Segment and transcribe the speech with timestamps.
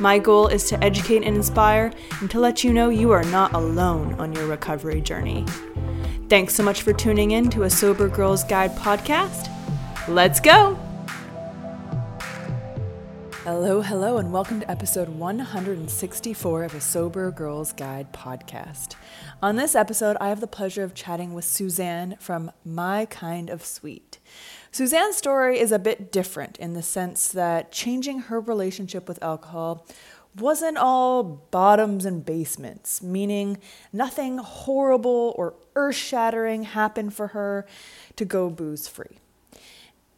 [0.00, 3.52] My goal is to educate and inspire and to let you know you are not
[3.52, 5.44] alone on your recovery journey.
[6.30, 9.50] Thanks so much for tuning in to a Sober Girls Guide podcast.
[10.08, 10.76] Let's go!
[13.44, 18.94] Hello, hello, and welcome to episode 164 of a Sober Girls Guide podcast.
[19.42, 23.66] On this episode, I have the pleasure of chatting with Suzanne from My Kind of
[23.66, 24.18] Sweet.
[24.72, 29.84] Suzanne's story is a bit different in the sense that changing her relationship with alcohol
[30.38, 33.58] wasn't all bottoms and basements, meaning
[33.92, 37.66] nothing horrible or earth shattering happened for her
[38.14, 39.18] to go booze free.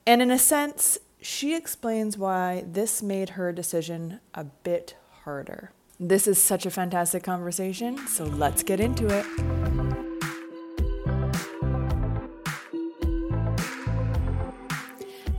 [0.06, 5.70] And in a sense, she explains why this made her decision a bit harder.
[5.98, 10.01] This is such a fantastic conversation, so let's get into it.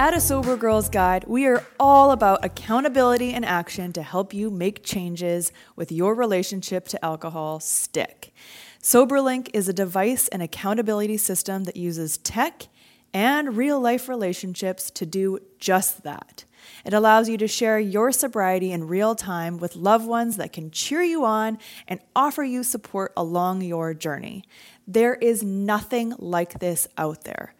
[0.04, 4.52] At A Sober Girls Guide, we are all about accountability and action to help you
[4.52, 8.34] make changes with your relationship to alcohol stick.
[8.82, 12.68] SoberLink is a device and accountability system that uses tech
[13.14, 16.44] and real life relationships to do just that.
[16.84, 20.70] It allows you to share your sobriety in real time with loved ones that can
[20.70, 24.44] cheer you on and offer you support along your journey.
[24.86, 27.56] There is nothing like this out there.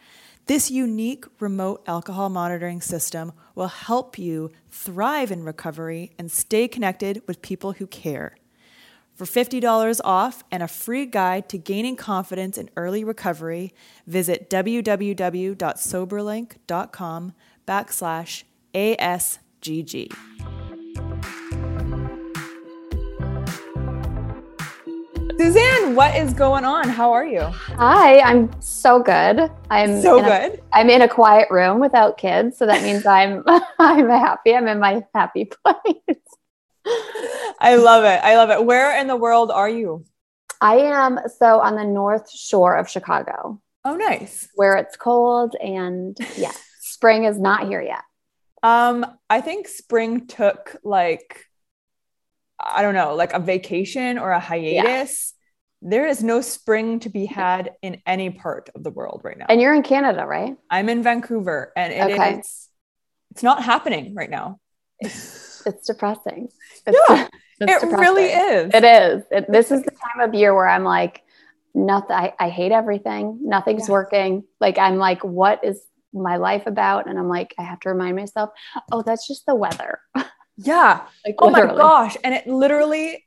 [0.46, 7.24] This unique remote alcohol monitoring system will help you thrive in recovery and stay connected
[7.28, 8.36] with people who care.
[9.16, 13.74] For $50 off and a free guide to gaining confidence in early recovery,
[14.06, 17.34] visit www.soberlink.com
[17.66, 18.44] backslash
[18.74, 20.14] ASGG.
[25.38, 26.88] Suzanne, what is going on?
[26.88, 27.42] How are you?
[27.42, 29.50] Hi, I'm so good.
[29.70, 30.54] I'm so good.
[30.54, 33.44] A, I'm in a quiet room without kids, so that means I'm
[33.80, 34.56] I'm happy.
[34.56, 36.18] I'm in my happy place.
[37.60, 38.20] I love it.
[38.24, 38.64] I love it.
[38.64, 40.06] Where in the world are you?
[40.62, 43.60] I am so on the north shore of Chicago.
[43.86, 44.48] Oh, nice.
[44.56, 48.04] Where it's cold and yeah, spring is not here yet.
[48.62, 51.46] Um, I think spring took like
[52.60, 55.34] I don't know, like a vacation or a hiatus.
[55.34, 55.90] Yeah.
[55.90, 59.48] There is no spring to be had in any part of the world right now.
[59.50, 60.56] And you're in Canada, right?
[60.70, 62.40] I'm in Vancouver and it okay.
[62.40, 62.70] is
[63.32, 64.60] it's not happening right now.
[65.00, 66.50] It's, it's depressing.
[66.86, 67.28] It's, yeah,
[67.60, 68.00] it's it depressing.
[68.00, 68.72] really is.
[68.74, 69.24] It is.
[69.32, 71.24] It, this is the time of year where I'm like,
[71.74, 72.16] nothing.
[72.16, 73.40] I, I hate everything.
[73.42, 73.94] Nothing's yeah.
[73.94, 74.44] working.
[74.62, 75.82] Like I'm like, what is
[76.14, 77.08] my life about?
[77.10, 78.52] And I'm like, I have to remind myself,
[78.92, 80.00] oh, that's just the weather.
[80.58, 81.02] Yeah.
[81.26, 82.18] Like oh my gosh.
[82.24, 83.26] And it literally,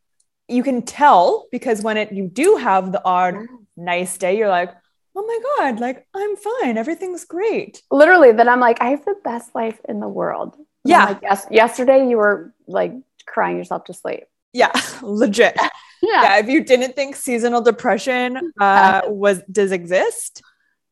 [0.49, 3.47] you can tell because when it you do have the odd
[3.77, 4.73] nice day, you're like,
[5.17, 5.39] oh my
[5.71, 6.77] God, like I'm fine.
[6.77, 7.83] Everything's great.
[7.91, 10.55] Literally, then I'm like, I have the best life in the world.
[10.57, 11.05] And yeah.
[11.07, 12.93] Like, yes, yesterday you were like
[13.27, 14.25] crying yourself to sleep.
[14.53, 14.73] Yeah,
[15.03, 15.57] legit.
[16.03, 16.23] yeah.
[16.23, 16.39] yeah.
[16.39, 20.43] If you didn't think seasonal depression uh, was does exist,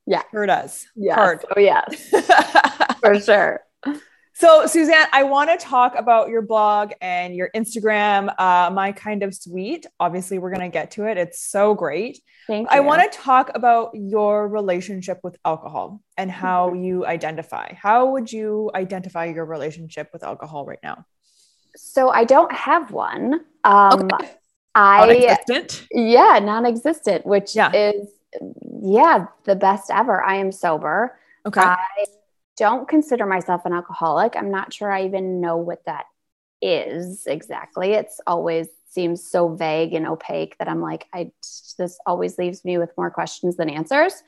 [0.07, 0.87] yeah, sure does.
[0.97, 1.15] Yeah.
[1.15, 1.45] Hard.
[1.57, 2.11] Oh yes.
[3.01, 3.61] For sure.
[4.37, 9.23] So, Suzanne, I want to talk about your blog and your Instagram, uh, My Kind
[9.23, 9.87] of Sweet.
[10.01, 11.17] Obviously, we're going to get to it.
[11.17, 12.19] It's so great.
[12.49, 12.77] Thank you.
[12.77, 16.83] I want to talk about your relationship with alcohol and how mm-hmm.
[16.83, 17.75] you identify.
[17.75, 21.07] How would you identify your relationship with alcohol right now?
[21.77, 23.35] So, I don't have one.
[23.63, 24.33] Um, okay.
[24.75, 25.87] I Non-existent.
[25.93, 27.71] yeah, non-existent, which Yeah.
[27.73, 28.09] is
[28.83, 30.25] yeah, the best ever.
[30.25, 31.17] I am sober.
[31.47, 31.61] Okay.
[31.61, 31.77] I
[32.57, 34.37] don't consider myself an alcoholic.
[34.37, 36.07] I'm not sure I even know what that
[36.63, 37.93] is exactly.
[37.93, 41.33] It's always seems so vague and opaque that I'm like, I
[41.79, 44.23] this always leaves me with more questions than answers.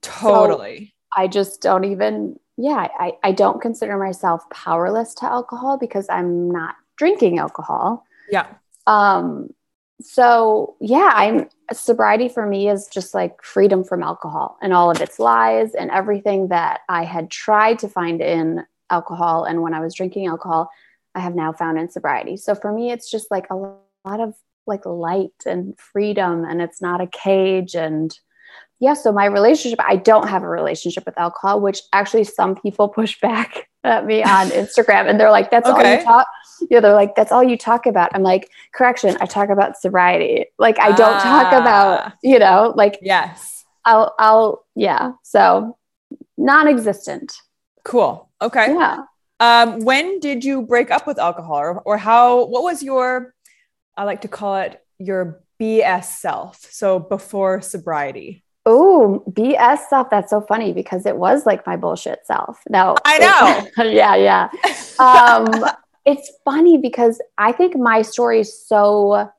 [0.00, 0.94] totally.
[1.14, 6.50] I just don't even, yeah, I, I don't consider myself powerless to alcohol because I'm
[6.50, 8.04] not drinking alcohol.
[8.30, 8.46] yeah.
[8.86, 9.50] Um,
[10.00, 15.00] so yeah, I'm sobriety for me is just like freedom from alcohol and all of
[15.00, 19.44] its lies and everything that I had tried to find in alcohol.
[19.44, 20.70] And when I was drinking alcohol,
[21.14, 22.36] I have now found in sobriety.
[22.36, 24.34] So for me, it's just like a lot of
[24.66, 27.74] like light and freedom, and it's not a cage.
[27.74, 28.16] And
[28.80, 32.88] yeah, so my relationship, I don't have a relationship with alcohol, which actually some people
[32.88, 36.26] push back at me on Instagram, and they're like, "That's all you talk."
[36.70, 40.46] Yeah, they're like, "That's all you talk about." I'm like, "Correction, I talk about sobriety.
[40.58, 41.60] Like, I don't talk Ah.
[41.60, 43.64] about, you know, like Yes.
[43.84, 45.76] I'll, I'll, yeah." So
[46.36, 47.40] non-existent.
[47.84, 48.28] Cool.
[48.40, 48.66] Okay.
[48.74, 49.02] Yeah.
[49.40, 53.34] Um, when did you break up with alcohol or, or how, what was your,
[53.96, 56.58] I like to call it your BS self.
[56.70, 58.44] So before sobriety.
[58.70, 60.10] Oh, BS self.
[60.10, 62.60] That's so funny because it was like my bullshit self.
[62.68, 63.18] No, I
[63.76, 63.84] know.
[63.84, 64.50] yeah, yeah.
[64.98, 65.64] Um,
[66.04, 69.30] it's funny because I think my story is so.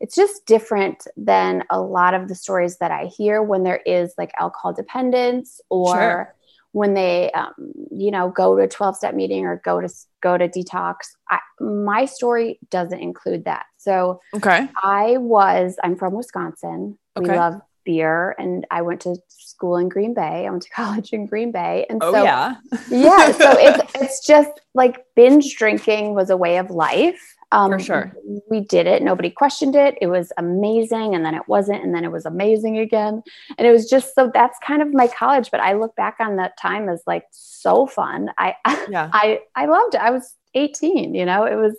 [0.00, 4.14] It's just different than a lot of the stories that I hear when there is
[4.16, 6.34] like alcohol dependence or Sure.
[6.70, 7.52] when they, um,
[7.90, 9.88] you know, go to a twelve step meeting or go to
[10.22, 10.98] go to detox.
[11.28, 13.64] I, my story doesn't include that.
[13.78, 14.68] So Okay.
[14.84, 16.96] I was, I'm from Wisconsin.
[17.16, 18.36] We love beer.
[18.38, 20.46] And I went to school in Green Bay.
[20.46, 21.86] I went to college in Green Bay.
[21.88, 22.56] And Oh so, yeah.
[22.90, 23.32] yeah.
[23.32, 27.34] So it's, it's just like binge drinking was a way of life.
[27.50, 28.12] Um, For sure.
[28.50, 29.02] We did it.
[29.02, 29.96] Nobody questioned it.
[30.02, 31.14] It was amazing.
[31.14, 31.82] And then it wasn't.
[31.82, 33.22] And then it was amazing again.
[33.56, 35.50] And it was just so that's kind of my college.
[35.50, 38.30] But I look back on that time as like so fun.
[38.36, 38.54] I,
[38.90, 39.08] yeah.
[39.14, 40.02] I I loved it.
[40.02, 41.74] I was 18, you know, it was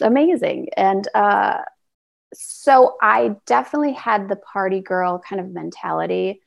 [0.00, 0.70] amazing.
[0.78, 1.58] And uh
[2.34, 6.40] so I definitely had the party girl kind of mentality.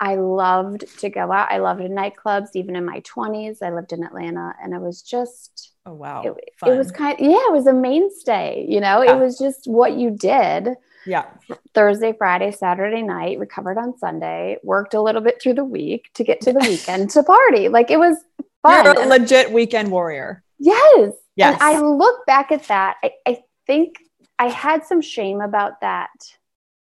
[0.00, 1.52] I loved to go out.
[1.52, 3.58] I loved nightclubs even in my 20s.
[3.62, 6.22] I lived in Atlanta and it was just Oh wow.
[6.22, 6.34] it,
[6.66, 9.02] it was kind of yeah, it was a mainstay, you know.
[9.02, 9.14] Yeah.
[9.16, 10.70] It was just what you did.
[11.06, 11.26] yeah.
[11.74, 16.24] Thursday, Friday, Saturday night, recovered on Sunday, worked a little bit through the week to
[16.24, 17.68] get to the weekend to party.
[17.68, 18.16] Like it was
[18.62, 18.84] fun.
[18.84, 20.42] You're a legit weekend warrior.
[20.58, 21.12] Yes.
[21.36, 21.54] Yes.
[21.54, 22.96] And I look back at that.
[23.02, 23.96] I, I think
[24.38, 26.10] I had some shame about that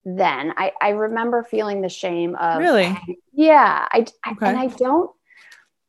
[0.05, 0.52] then.
[0.56, 2.96] I, I remember feeling the shame of Really?
[3.32, 3.87] Yeah.
[3.93, 4.46] I, I Okay.
[4.46, 5.11] and I don't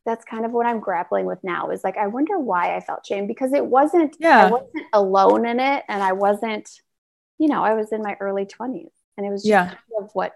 [0.05, 3.05] that's kind of what I'm grappling with now is like I wonder why I felt
[3.05, 4.45] shame because it wasn't Yeah.
[4.47, 6.69] I wasn't alone in it and I wasn't,
[7.37, 9.65] you know, I was in my early 20s and it was just Yeah.
[9.67, 10.33] kind of what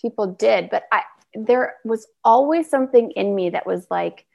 [0.00, 0.70] people did.
[0.70, 1.02] But I
[1.34, 4.26] there was always something in me that was like,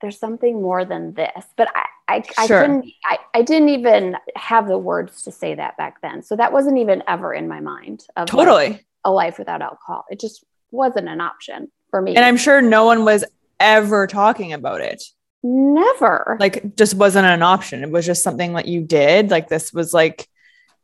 [0.00, 1.44] there's something more than this.
[1.56, 5.76] But I I, I couldn't I, I didn't even have the words to say that
[5.76, 6.22] back then.
[6.22, 8.86] So that wasn't even ever in my mind of like, Totally.
[9.04, 10.04] a life without alcohol.
[10.10, 12.16] It just wasn't an option for me.
[12.16, 13.24] And I'm sure no one was
[13.60, 15.02] ever talking about it.
[15.42, 17.82] never Like just wasn't an option.
[17.82, 19.30] It was just something that you did.
[19.30, 20.26] Like this was like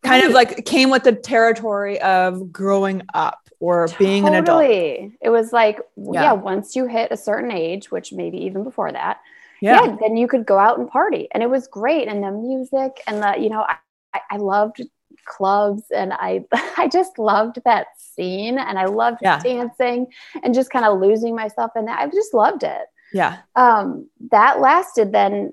[0.03, 4.63] kind of like came with the territory of growing up or being an adult.
[4.65, 6.23] It was like, Yeah.
[6.23, 6.33] yeah.
[6.33, 9.21] once you hit a certain age, which maybe even before that,
[9.61, 9.85] Yeah.
[9.85, 9.97] yeah.
[10.01, 11.29] then you could go out and party.
[11.33, 12.09] And it was great.
[12.09, 13.77] And the music and the, you know, I,
[14.15, 14.81] I- I loved
[15.27, 16.45] clubs and I
[16.77, 19.41] I just loved that scene and I loved Yeah.
[19.41, 20.07] dancing
[20.43, 21.99] and just kind of losing myself in that.
[22.01, 22.83] I just loved it.
[23.13, 23.39] Yeah.
[23.55, 25.53] Um, that lasted then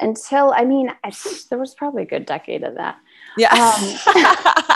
[0.00, 1.12] until I mean, I,
[1.50, 2.96] there was probably a good decade of that.
[3.36, 3.72] Yeah.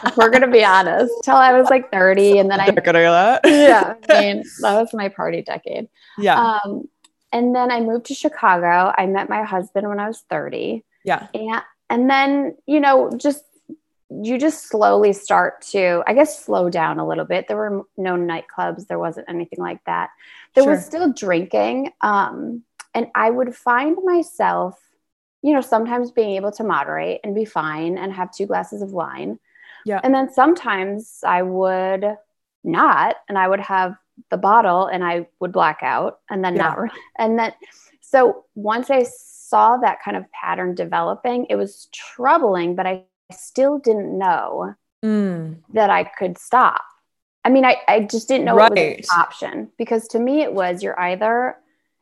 [0.04, 2.98] If we're gonna be honest, till I was like 30 and then I Not gonna
[3.00, 3.40] do that.
[3.44, 5.88] yeah, I mean, that was my party decade.
[6.18, 6.58] Yeah.
[6.64, 6.88] Um,
[7.32, 8.92] and then I moved to Chicago.
[8.96, 10.84] I met my husband when I was 30.
[11.04, 11.26] yeah.
[11.34, 13.44] And and then, you know, just
[14.10, 17.46] you just slowly start to, I guess, slow down a little bit.
[17.46, 20.10] There were no nightclubs, there wasn't anything like that.
[20.54, 21.92] There was still drinking.
[22.00, 22.62] Um,
[22.94, 24.80] and I would find myself,
[25.42, 28.92] you know, sometimes being able to moderate and be fine and have two glasses of
[28.92, 29.38] wine.
[29.84, 30.00] Yeah.
[30.02, 32.16] And then sometimes I would
[32.64, 33.94] not, and I would have
[34.30, 36.62] the bottle and I would black out and then Yeah.
[36.62, 36.80] not.
[36.80, 37.52] re- And then,
[38.00, 43.78] so once I saw that kind of pattern developing, it was troubling, but I still
[43.78, 45.58] didn't know Mm.
[45.74, 46.82] that I could stop.
[47.44, 48.98] I mean, I, I just didn't know it was Right.
[48.98, 51.56] an option because to me it was you're either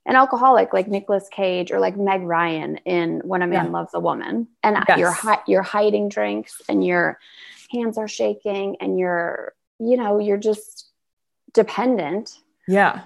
[0.07, 3.71] an alcoholic like Nicolas Cage or like Meg Ryan in When a Man Yeah.
[3.73, 4.99] Loves a Woman, and Yes.
[4.99, 7.19] you're hi- you're hiding drinks and your
[7.71, 10.87] hands are shaking and you're you know you're just
[11.53, 13.03] dependent, Yeah.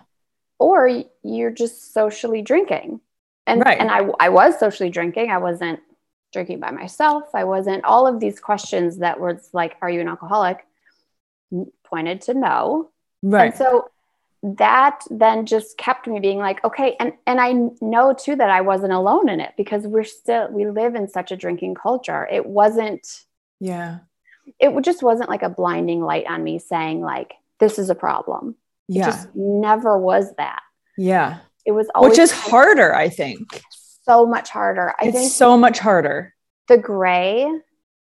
[0.58, 0.88] or
[1.22, 3.00] you're just socially drinking,
[3.46, 3.78] and Right.
[3.80, 5.30] and I I was socially drinking.
[5.30, 5.80] I wasn't
[6.32, 7.24] drinking by myself.
[7.34, 10.64] I wasn't all of these questions that was like, are you an alcoholic?
[11.82, 12.90] Pointed to no,
[13.22, 13.46] Right.
[13.46, 13.90] and so
[14.42, 18.62] that then just kept me being like, okay, and and I know too that I
[18.62, 22.26] wasn't alone in it because we're still we live in such a drinking culture.
[22.30, 23.06] It wasn't
[23.60, 23.98] yeah.
[24.58, 28.56] it just wasn't like a blinding light on me saying like this is a problem.
[28.88, 29.06] It Yeah.
[29.06, 30.62] just never was that.
[30.96, 31.38] yeah.
[31.66, 33.62] It was always Which is harder, I think.
[34.02, 34.94] so much harder.
[34.98, 36.34] I it's think so much harder.
[36.68, 37.46] the gray,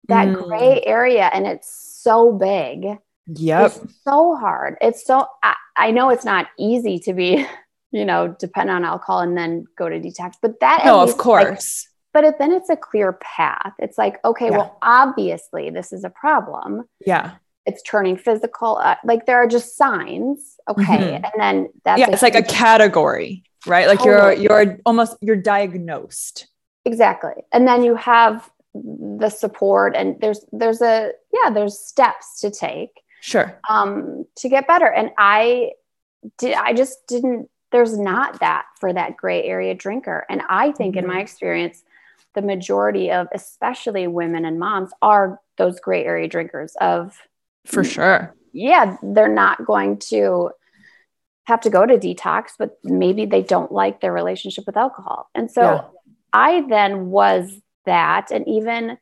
[0.07, 0.43] that Mm.
[0.47, 2.97] gray area, and it's so big.
[3.35, 3.71] Yep.
[3.83, 4.77] It's so hard.
[4.81, 7.45] It's so, I, I know it's not easy to be,
[7.91, 11.07] you know, depend on alcohol and then go to detox, but that, at No, of
[11.09, 11.87] least, like, course.
[12.13, 13.73] but it, then it's a clear path.
[13.79, 14.57] It's like, okay, Yeah.
[14.57, 16.83] well, obviously this is a problem.
[17.05, 17.31] yeah.
[17.65, 18.77] It's turning physical.
[18.77, 20.55] Uh, like there are just signs.
[20.67, 20.83] Okay.
[20.83, 21.15] Mhm.
[21.23, 22.09] And then that's yeah.
[22.09, 23.85] It's like a category, right?
[23.85, 26.47] Like you're you're almost you're diagnosed.
[26.85, 27.33] exactly.
[27.51, 32.89] And then you have the support and there's, there's a, yeah, there's steps to take.
[33.21, 33.59] Sure.
[33.69, 34.87] um, to get better.
[34.91, 35.71] And I
[36.37, 40.25] did, I just didn't, there's not that for that gray area drinker.
[40.29, 41.13] And I think in Mm-hmm.
[41.13, 41.83] my experience,
[42.35, 47.17] the majority of especially women and moms are those gray area drinkers of,
[47.65, 48.35] For sure.
[48.53, 50.51] yeah, they're not going to
[51.45, 55.29] have to go to detox, but maybe they don't like their relationship with alcohol.
[55.33, 55.81] And so Yeah.
[56.31, 57.51] I then was
[57.85, 58.29] that.
[58.31, 58.97] And even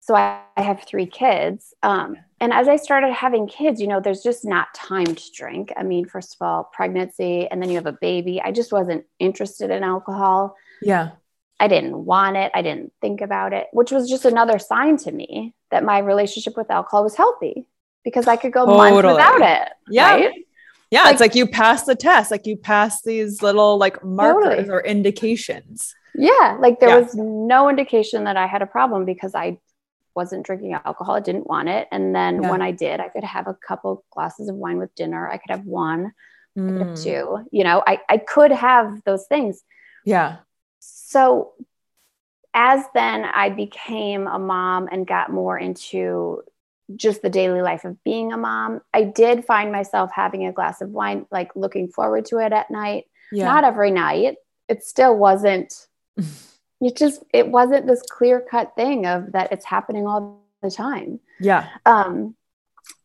[0.00, 1.74] so, I, I have three kids.
[1.82, 5.72] Um, and as I started having kids, you know, there's just not time to drink.
[5.76, 8.40] I mean, first of all, pregnancy, and then you have a baby.
[8.42, 10.56] I just wasn't interested in alcohol.
[10.82, 11.12] Yeah.
[11.60, 12.50] I didn't want it.
[12.54, 16.56] I didn't think about it, which was just another sign to me that my relationship
[16.56, 17.66] with alcohol was healthy
[18.04, 19.68] because I could go months without it.
[19.88, 20.10] Yeah.
[20.14, 20.32] right?
[20.90, 21.02] Yeah.
[21.04, 24.68] Like- it's like you pass the test, like you pass these little like markers Totally.
[24.70, 25.94] or indications.
[26.16, 26.56] Yeah.
[26.60, 26.98] Like there Yeah.
[26.98, 29.58] was no indication that I had a problem because I
[30.14, 31.16] wasn't drinking alcohol.
[31.16, 31.88] I didn't want it.
[31.90, 32.50] And then Yeah.
[32.50, 35.28] when I did, I could have a couple glasses of wine with dinner.
[35.28, 36.12] I could have one,
[36.56, 37.02] I could have Mm.
[37.02, 37.46] two.
[37.50, 39.62] You know, I, I could have those things.
[40.04, 40.36] Yeah.
[40.80, 41.52] So
[42.52, 46.42] as then I became a mom and got more into
[46.94, 50.80] just the daily life of being a mom, I did find myself having a glass
[50.80, 53.04] of wine, like looking forward to it at night.
[53.32, 53.46] Yeah.
[53.46, 54.36] Not every night.
[54.68, 55.74] It still wasn't,
[56.80, 61.20] it just, it wasn't this clear cut thing of that it's happening all the time.
[61.40, 61.68] yeah.
[61.86, 62.34] Um,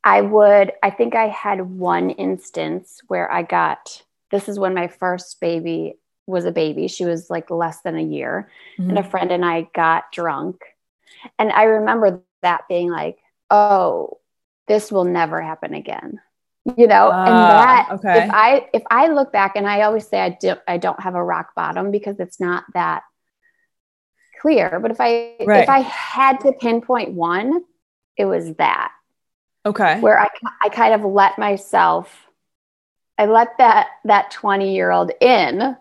[0.04, 4.88] I would, I think I had one instance where I got, this is when my
[4.88, 5.98] first baby
[6.28, 6.88] was a baby.
[6.88, 8.50] She was like less than a year.
[8.78, 9.12] And a Mhm.
[9.12, 10.64] friend and I got drunk.
[11.38, 13.18] And I remember that being like,
[13.50, 14.20] oh,
[14.68, 16.20] this will never happen again.
[16.78, 18.26] You know, and Ah, that okay.
[18.26, 21.16] if I if I look back and I always say I don't I don't have
[21.16, 23.04] a rock bottom because it's not that
[24.40, 24.80] clear.
[24.80, 25.64] But if I Right.
[25.64, 27.64] if I had to pinpoint one,
[28.18, 28.92] it was that
[29.66, 30.00] Okay.
[30.00, 30.28] where I
[30.62, 32.26] I kind of let myself
[33.18, 35.76] I let that that 20 year old in.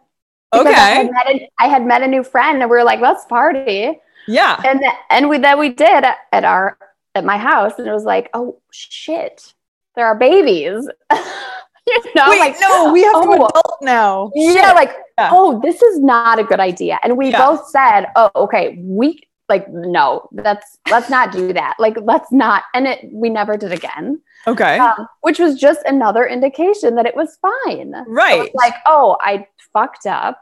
[0.53, 3.01] because I had, met a, I had met a new friend and we were like,
[3.01, 4.61] let's party Yeah.
[4.65, 6.79] and and we then we did at our
[7.15, 9.55] at my house and it was like oh shit
[9.95, 10.89] there are babies
[12.05, 14.31] you know Wait, like no, we have to oh, adult now.
[14.35, 14.75] yeah Shit.
[14.75, 15.31] like Yeah.
[15.33, 17.45] oh this is not a good idea and we Yeah.
[17.47, 22.65] both said oh okay we like no that's let's not do that like let's not
[22.75, 24.79] and it we never did again Okay.
[24.79, 28.51] um, which was just another indication that it was fine right.
[28.55, 30.39] like oh i fucked up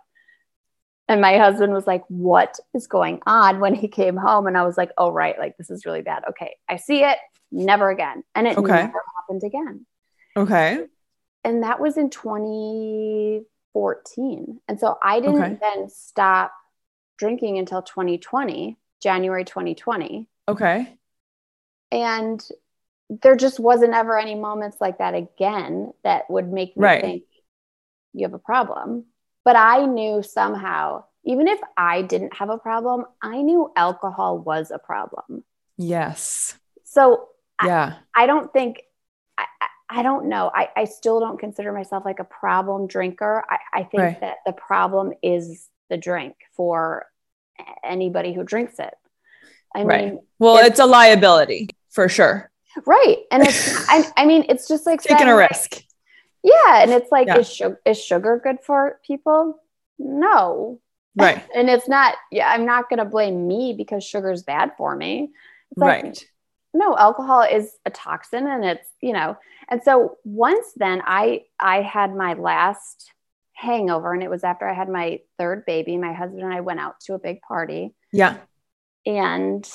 [1.09, 4.65] and my husband was like what is going on when he came home and i
[4.65, 7.17] was like oh right like this is really bad okay i see it
[7.53, 8.73] never again and it Okay.
[8.73, 9.87] never happened again
[10.37, 10.85] okay.
[11.47, 15.59] And that was in 2014 and so i didn't Okay.
[15.61, 16.53] then stop
[17.19, 20.97] drinking until 2020 january 2020 Okay.
[21.93, 22.49] and
[23.23, 27.01] there just wasn't ever any moments like that again that would make me Right.
[27.01, 27.23] think
[28.13, 29.05] you have a problem.
[29.45, 34.73] But I knew somehow, even if I didn't have a problem, I knew alcohol was
[34.73, 35.45] a problem.
[35.77, 36.59] Yes.
[36.83, 37.29] So
[37.61, 37.95] I- Yeah.
[38.15, 38.83] I don't think,
[39.89, 40.51] I, don't know.
[40.55, 43.45] I, I still don't consider myself like a problem drinker.
[43.49, 44.21] I, I think Right.
[44.21, 47.07] that the problem is the drink for
[47.85, 48.95] anybody who drinks it.
[49.75, 50.05] I Right.
[50.07, 52.51] mean, Well, It's- a liability for sure.
[52.85, 53.19] right.
[53.31, 55.83] And it's, I, I mean, it's just like Taking a like, risk.
[56.43, 57.39] Yeah, and it's like, Yeah.
[57.39, 59.61] is, sugar, is sugar good for people?
[59.99, 60.81] no.
[61.19, 61.43] Right.
[61.55, 65.31] and it's not, yeah, I'm not going to blame me because sugar's bad for me.
[65.75, 66.25] Like, right.
[66.77, 69.37] No, alcohol is a toxin and it's, you know,
[69.69, 73.13] and so once then I, I had my last
[73.55, 75.97] hangover and it was after I had my third baby.
[75.97, 78.37] My husband and I went out to a big party Yeah.
[79.05, 79.69] and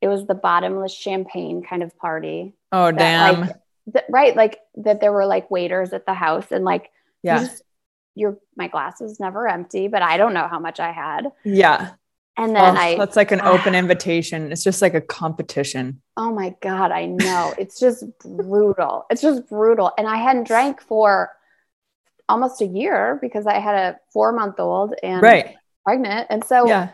[0.00, 2.54] it was the bottomless champagne kind of party.
[2.72, 3.40] Oh, damn.
[3.42, 4.34] like, right.
[4.36, 6.84] Like that there were like waiters at the house and like,
[7.22, 7.38] you yeah.
[7.40, 7.62] just-
[8.16, 11.30] your, my glass was never empty, but I don't know how much I had.
[11.44, 11.90] Yeah.
[12.36, 14.50] And then Oh, I, that's like an open invitation.
[14.52, 16.00] It's just like a competition.
[16.16, 19.06] oh my God, I know it's just brutal.
[19.10, 19.92] It's just brutal.
[19.98, 21.30] And I hadn't drank for
[22.28, 25.56] almost a year because I had a four month old and Right.
[25.84, 26.28] pregnant.
[26.30, 26.90] And so, Yeah.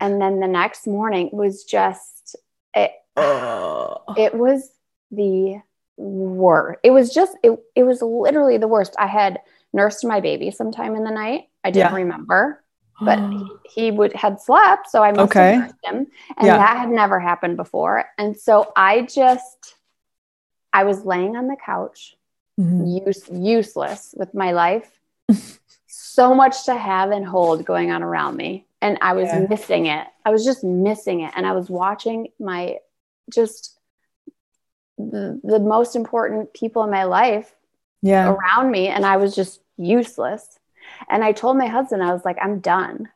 [0.00, 2.36] and then the next morning was just,
[2.74, 3.98] it, Oh.
[4.16, 4.70] it was
[5.10, 5.60] the
[5.96, 6.80] worst.
[6.82, 8.94] It was just, it, it was literally the worst.
[8.98, 9.40] I had
[9.74, 11.48] nursed my baby sometime in the night.
[11.64, 11.96] I didn't Yeah.
[11.96, 12.61] remember,
[13.04, 14.88] but he, he would had slept.
[14.90, 15.52] So I must Okay.
[15.54, 16.06] have him.
[16.36, 16.56] And Yeah.
[16.58, 18.04] that had never happened before.
[18.18, 19.74] And so I just,
[20.72, 22.16] I was laying on the couch,
[22.60, 23.06] Mhm.
[23.06, 24.98] use, useless with my life.
[25.86, 28.66] so much to have and hold going on around me.
[28.80, 29.46] And I was Yeah.
[29.48, 30.06] missing it.
[30.24, 31.32] I was just missing it.
[31.36, 32.78] And I was watching my
[33.32, 33.78] just
[34.98, 37.54] the, the most important people in my life
[38.02, 38.28] Yeah.
[38.30, 38.88] around me.
[38.88, 40.58] And I was just useless.
[41.12, 43.08] And I told my husband, I was like, I'm done.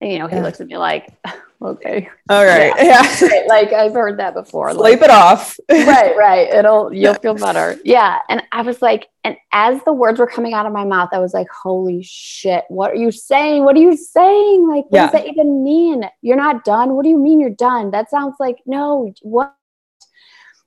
[0.00, 0.42] And, you know, he Yeah.
[0.42, 1.12] looks at me like,
[1.62, 2.10] okay.
[2.28, 2.72] All right.
[2.76, 3.02] Yeah.
[3.22, 4.74] Right, like I've heard that before.
[4.74, 5.56] Like, Sleep it off.
[5.70, 6.48] right, right.
[6.52, 7.78] It'll you'll feel better.
[7.84, 8.18] Yeah.
[8.28, 11.18] And I was like, and as the words were coming out of my mouth, I
[11.18, 13.64] was like, holy shit, what are you saying?
[13.64, 14.68] What are you saying?
[14.68, 15.06] Like, what Yeah.
[15.06, 16.02] does that even mean?
[16.20, 16.94] You're not done.
[16.94, 17.92] What do you mean you're done?
[17.92, 19.54] That sounds like no, what?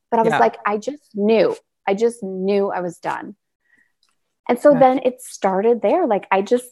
[0.10, 0.40] But I was Yeah.
[0.40, 1.56] like, I just knew.
[1.86, 3.36] I just knew I was done.
[4.50, 4.80] And so Yeah.
[4.80, 6.06] then it started there.
[6.08, 6.68] Like I just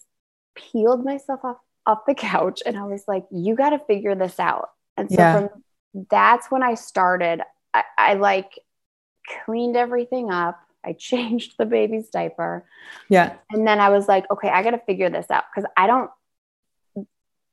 [0.55, 4.39] peeled myself off off the couch and I was like, you got to figure this
[4.39, 4.71] out.
[4.97, 5.33] And so Yeah.
[5.47, 5.63] from
[6.11, 7.41] that's when I started.
[7.73, 8.59] I, I like
[9.45, 10.59] cleaned everything up.
[10.83, 12.65] I changed the baby's diaper.
[13.09, 13.35] Yeah.
[13.51, 16.09] And then I was like, okay, I got to figure this out because I don't,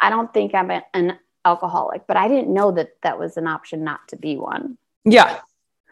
[0.00, 3.46] I don't think I'm a- an alcoholic, but I didn't know that that was an
[3.46, 4.78] option not to be one.
[5.04, 5.40] Yeah.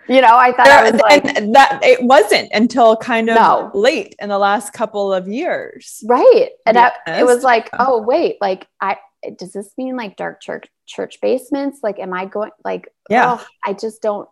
[0.09, 3.71] You know, I thought I was like, and that it wasn't until kind of No.
[3.75, 6.03] late in the last couple of years.
[6.07, 6.51] right.
[6.67, 8.97] And I, it was like, oh wait, like I,
[9.39, 11.81] does this mean like dark church, church basements?
[11.83, 13.39] Like, am I going like, Yeah.
[13.39, 14.29] oh, I just don't,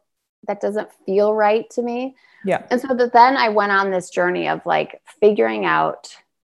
[0.48, 2.16] that doesn't feel right to me.
[2.44, 2.64] Yeah.
[2.70, 6.08] And so that then I went on this journey of like figuring out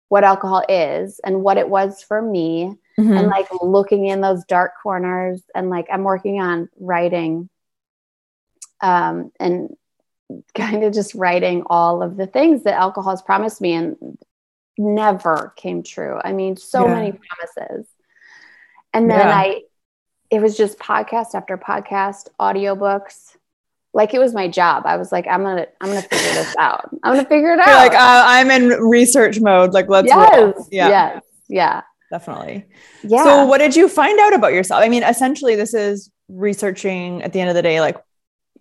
[0.08, 3.18] what alcohol is and what it was for me Mhm.
[3.18, 7.48] and like looking in those dark corners and like I'm working on writing
[8.82, 9.76] um and
[10.54, 13.96] kind of just writing all of the things that alcohol has promised me and
[14.78, 16.18] never came true.
[16.24, 16.94] I mean, so Yeah.
[16.94, 17.86] many promises.
[18.94, 19.36] And then Yeah.
[19.36, 19.62] I
[20.30, 23.36] it was just podcast after podcast, audiobooks.
[23.92, 24.84] Like it was my job.
[24.86, 26.88] I was like, I'm gonna, I'm gonna figure this out.
[27.02, 27.66] I'm gonna figure it out.
[27.66, 29.74] You're like, uh, I'm in research mode.
[29.74, 32.64] Like, let's yes, Yeah, yes, yeah, definitely.
[33.02, 33.22] yeah.
[33.24, 34.82] So, what did you find out about yourself?
[34.82, 37.98] I mean, essentially, this is researching at the end of the day, like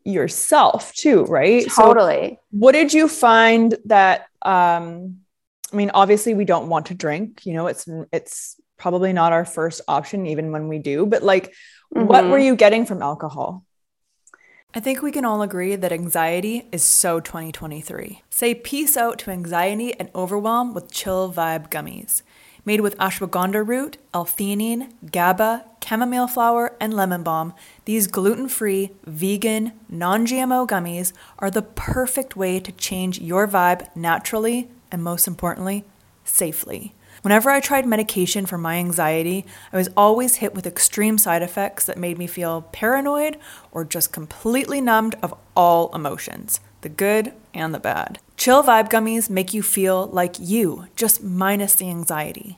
[0.04, 1.70] yourself too, right?
[1.72, 2.40] So, totally.
[2.52, 4.28] what did you find that?
[4.42, 5.18] Um,
[5.72, 7.46] I mean, obviously, we don't want to drink.
[7.46, 11.06] You know, it's it's probably not our first option, even when we do.
[11.06, 11.54] But like,
[11.90, 12.30] what Mhm.
[12.32, 13.64] were you getting from alcohol?
[14.74, 18.24] I think we can all agree that anxiety is so 2023.
[18.30, 22.22] Say peace out to anxiety and overwhelm with Chill Vibe gummies.
[22.64, 27.54] Made with ashwagandha root, L-theanine, GABA, chamomile flower, and lemon balm,
[27.86, 35.04] these gluten-free, vegan, non-GMO gummies are the perfect way to change your vibe naturally and
[35.04, 35.86] most importantly,
[36.24, 36.94] safely.
[37.24, 41.86] Whenever I tried medication for my anxiety, I was always hit with extreme side effects
[41.86, 43.38] that made me feel paranoid
[43.72, 48.20] or just completely numbed of all emotions, the good and the bad.
[48.42, 52.58] Chill Vibe Gummies make you feel like you, just minus the anxiety.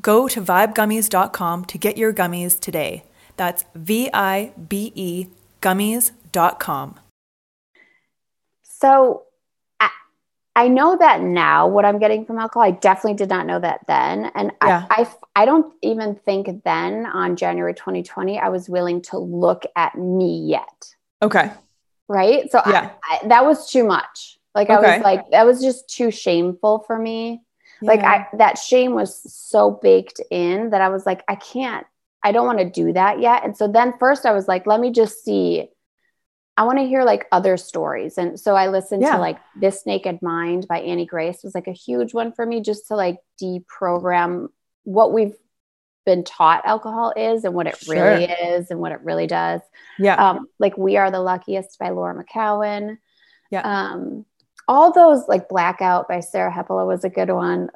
[0.00, 3.02] Go to vibegummies.com to get your gummies today.
[3.36, 5.26] That's V I B E
[5.60, 7.00] gummies.com.
[8.62, 9.24] So
[9.80, 9.90] I,
[10.54, 12.62] I know that now what I'm getting from alcohol.
[12.62, 14.30] I definitely did not know that then.
[14.36, 14.86] And Yeah.
[14.88, 15.02] I,
[15.34, 19.96] I, I don't even think then on January 2020, I was willing to look at
[19.98, 20.94] me yet.
[21.20, 21.50] Okay.
[22.06, 22.48] Right.
[22.52, 22.90] So I- Yeah.
[23.10, 24.33] I, that was too much.
[24.54, 27.42] Like I was like, that was just too shameful for me.
[27.82, 31.86] Like I, that shame was so baked in that I was like, I can't,
[32.22, 33.44] I don't want to do that yet.
[33.44, 35.68] And so then first I was like, let me just see.
[36.56, 38.16] I want to hear like other stories.
[38.16, 39.16] And so I listened Yeah.
[39.16, 42.60] to like This Naked Mind by Annie Grace was like a huge one for me
[42.62, 44.48] just to like deprogram
[44.84, 45.34] what we've
[46.06, 47.94] been taught alcohol is and what it Sure.
[47.94, 49.60] really is and what it really does.
[49.98, 50.14] Yeah.
[50.14, 52.98] Um, like We Are the Luckiest by Laura McKowen.
[53.50, 53.62] Yeah.
[53.62, 54.24] Um,
[54.68, 57.70] all those like Blackout by Sarah Hepola was a good one.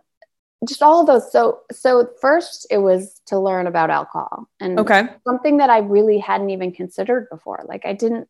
[0.66, 1.30] Just all of those.
[1.30, 5.08] So so first it was to learn about alcohol and okay.
[5.26, 7.64] something that I really hadn't even considered before.
[7.68, 8.28] Like I didn't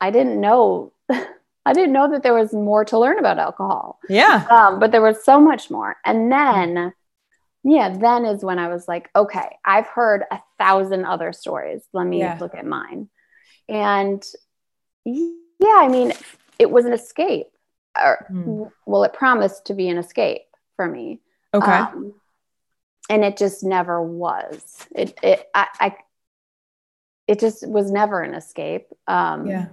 [0.00, 3.98] I didn't know I didn't know that there was more to learn about alcohol.
[4.08, 4.46] Yeah.
[4.48, 5.96] Um, but there was so much more.
[6.04, 6.92] And then
[7.64, 11.82] yeah, then is when I was like, okay, I've heard a thousand other stories.
[11.92, 12.38] Let me Yeah.
[12.40, 13.08] look at mine.
[13.68, 14.24] And
[15.04, 16.12] yeah, I mean,
[16.58, 17.48] it was an escape.
[18.02, 18.62] Or, Hmm.
[18.84, 20.42] Well, it promised to be an escape
[20.76, 21.20] for me.
[21.54, 21.70] Okay.
[21.70, 22.14] Um,
[23.08, 24.86] and it just never was.
[24.94, 25.96] It, it, I, I,
[27.28, 28.86] it just was never an escape.
[29.06, 29.66] Um, yeah.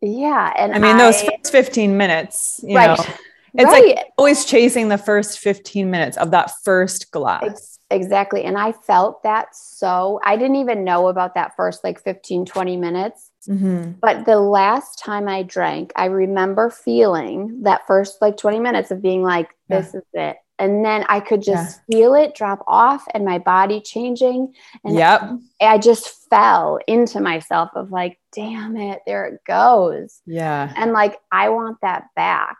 [0.00, 0.52] Yeah.
[0.56, 2.98] And I mean, those I- first 15 minutes, you right.
[2.98, 3.04] know,
[3.54, 3.96] it's right.
[3.96, 7.78] like always chasing the first 15 minutes of that first glass.
[7.90, 8.44] Exactly.
[8.44, 12.76] And I felt that so, I didn't even know about that first like 15, 20
[12.76, 13.29] minutes.
[13.48, 13.96] Mhm.
[14.00, 19.02] But the last time I drank, I remember feeling that first like 20 minutes of
[19.02, 20.36] being like, this is it.
[20.58, 24.52] And then I could just feel it drop off and my body changing.
[24.84, 25.38] And Yep.
[25.62, 30.20] I just fell into myself of like, damn it, there it goes.
[30.26, 30.70] Yeah.
[30.76, 32.58] And like, I want that back.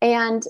[0.00, 0.44] And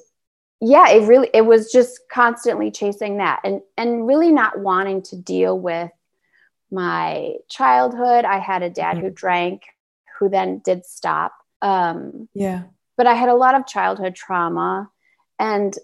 [0.61, 5.16] yeah, it really, it was just constantly chasing that and, and really not wanting to
[5.16, 5.90] deal with
[6.72, 8.24] my childhood.
[8.24, 9.62] I had a dad who drank,
[10.18, 11.32] who then did stop.
[11.61, 12.62] Um, Yeah.
[12.96, 14.90] but I had a lot of childhood trauma
[15.38, 15.76] and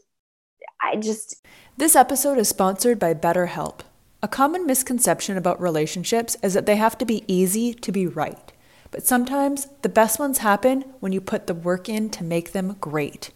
[0.83, 1.45] I just,
[1.77, 3.81] This episode is sponsored by BetterHelp.
[4.23, 8.53] A common misconception about relationships is that they have to be easy to be right.
[8.91, 12.77] But sometimes the best ones happen when you put the work in to make them
[12.81, 13.31] great.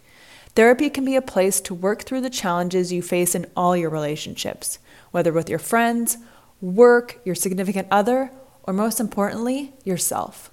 [0.55, 3.89] Therapy can be a place to work through the challenges you face in all your
[3.89, 4.79] relationships,
[5.11, 6.17] whether with your friends,
[6.63, 8.31] work, your significant other,
[8.63, 10.49] or most importantly, yourself.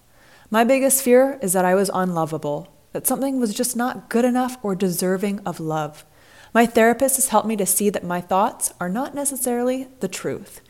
[0.50, 4.56] My biggest fear is that I was unlovable, that something was just not good enough
[4.62, 6.04] or deserving of love.
[6.52, 10.60] My therapist has helped me to see that my thoughts are not necessarily the truth.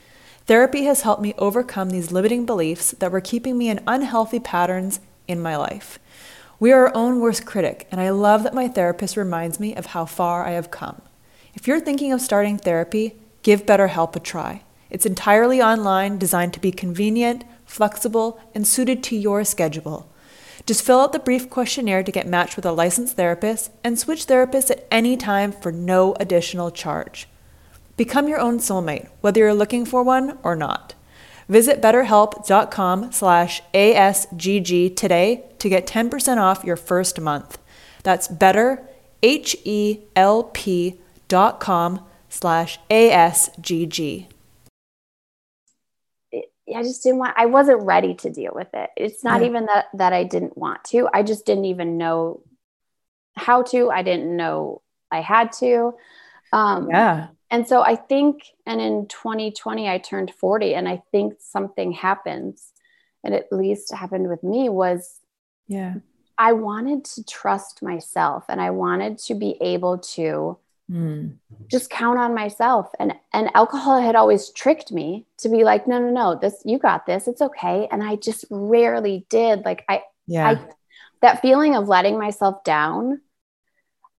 [0.45, 5.01] Therapy has helped me overcome these limiting beliefs that were keeping me in unhealthy patterns
[5.27, 5.99] in my life.
[6.59, 9.87] We are our own worst critic, and I love that my therapist reminds me of
[9.87, 11.01] how far I have come.
[11.55, 14.65] If you're thinking of starting therapy, give BetterHelp a try.
[14.91, 20.11] It's entirely online, designed to be convenient, flexible, and suited to your schedule.
[20.67, 24.27] Just fill out the brief questionnaire to get matched with a licensed therapist and switch
[24.27, 27.29] therapists at any time for no additional charge.
[27.97, 30.95] Become your own soulmate, whether you're looking for one or not.
[31.49, 37.59] Visit betterhelp.com slash ASGG today to get 10% off your first month.
[38.03, 38.87] That's better,
[39.23, 44.30] H-E-L-P dot com slash ASGG.
[46.75, 48.91] I just didn't want, I wasn't ready to deal with it.
[48.97, 49.47] It's not Yeah.
[49.49, 51.09] even that, that I didn't want to.
[51.13, 52.43] I just didn't even know
[53.37, 53.91] how to.
[53.91, 55.95] I didn't know I had to.
[56.53, 57.29] Um, Yeah.
[57.53, 62.73] And so I think, and in 2020, I turned 40, and I think something happens,
[63.25, 65.21] and at least happened with me was
[65.67, 65.95] Yeah.
[66.39, 70.57] I wanted to trust myself and I wanted to be able to
[70.91, 71.37] Mm.
[71.71, 72.91] just count on myself.
[72.99, 76.79] And and alcohol had always tricked me to be like no no no this you
[76.79, 77.29] got this.
[77.29, 77.87] It's okay.
[77.93, 79.65] And I just rarely did.
[79.65, 80.49] Like I Yeah.
[80.49, 80.61] I
[81.23, 83.21] that feeling of letting myself down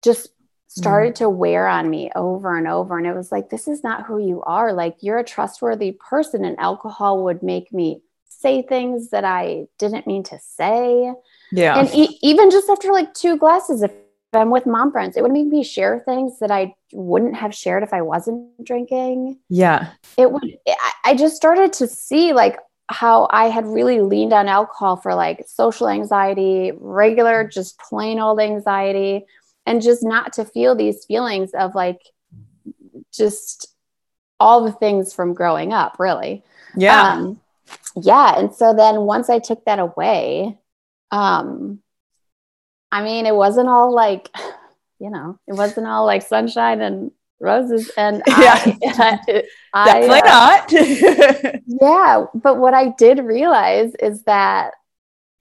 [0.03, 0.29] just
[0.69, 2.97] started to wear on me over and over.
[2.97, 4.73] And it was like this is not who you are.
[4.73, 10.07] Like you're a trustworthy person and alcohol would make me say things that I didn't
[10.07, 11.13] mean to say.
[11.51, 11.81] Yeah.
[11.81, 13.91] and e- even just after like two glasses if
[14.33, 17.83] I'm with mom friends it would make me share things that I wouldn't have shared
[17.83, 19.91] if I wasn't drinking yeah.
[20.17, 20.57] it would
[21.05, 22.57] I, just started to see like
[22.89, 28.41] how i had really leaned on alcohol for like social anxiety regular just plain old
[28.41, 29.25] anxiety
[29.67, 32.01] and just not to feel these feelings of like
[33.13, 33.69] just
[34.41, 36.43] all the things from growing up really
[36.77, 37.13] Yeah.
[37.13, 37.41] um,
[37.97, 40.59] yeah and so then once i took that away
[41.11, 41.81] um
[42.93, 44.29] i mean it wasn't all like
[44.99, 47.11] you know it wasn't all like sunshine and
[47.43, 47.91] roses.
[47.97, 51.61] And I, I, I, Definitely uh, not.
[51.83, 54.75] yeah but what i did realize is that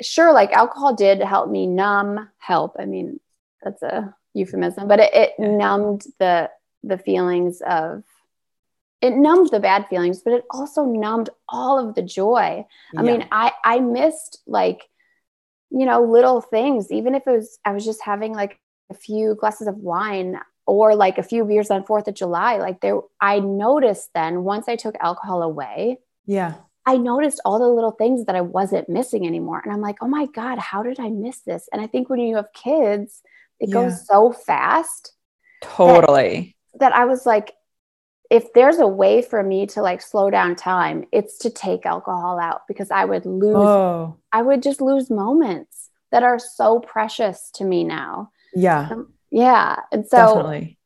[0.01, 2.75] sure like alcohol did help me numb help.
[2.79, 3.19] I mean
[3.61, 5.57] that's a euphemism but it, it Yeah.
[5.57, 6.49] numbed the
[6.83, 8.03] the feelings of
[9.01, 12.65] it numbed the bad feelings but it also numbed all of the joy.
[12.97, 14.87] I mean i i missed like
[15.71, 19.35] you know little things even if it was i was just having like a few
[19.35, 22.57] glasses of wine or like a few beers on 4th of July.
[22.57, 26.53] Like there, I noticed then once I took alcohol away, Yeah.
[26.85, 29.61] I noticed all the little things that I wasn't missing anymore.
[29.63, 31.67] And I'm like, oh my God, how did I miss this?
[31.73, 33.21] And I think when you have kids,
[33.59, 33.73] it Yeah.
[33.73, 35.13] goes so fast
[35.61, 36.55] Totally.
[36.79, 37.53] that I was like,
[38.29, 42.39] if there's a way for me to like slow down time, it's to take alcohol
[42.39, 47.49] out because I would lose, Oh, I would just lose moments that are so precious
[47.55, 48.31] to me now.
[48.53, 48.89] yeah.
[48.91, 49.77] Um, yeah.
[49.91, 50.77] And so, definitely.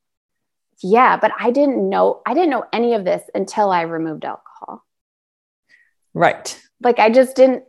[0.81, 4.85] yeah, but I didn't know, I didn't know any of this until I removed alcohol.
[6.13, 6.59] Right.
[6.81, 7.63] Like I just didn't,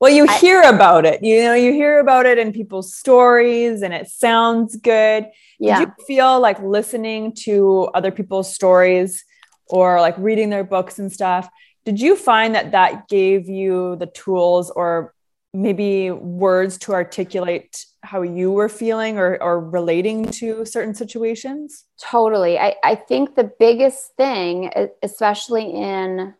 [0.00, 1.22] Well, you I- hear about it.
[1.22, 5.26] You know, you hear about it in people's stories and it sounds good.
[5.58, 5.78] yeah.
[5.80, 9.24] Did you feel like listening to other people's stories
[9.66, 11.48] or like reading their books and stuff?
[11.84, 15.14] Did you find that that gave you the tools or
[15.52, 21.84] maybe words to articulate how you were feeling or, or relating to certain situations?
[22.00, 22.58] Totally.
[22.58, 24.70] I, I think the biggest thing,
[25.02, 26.34] especially in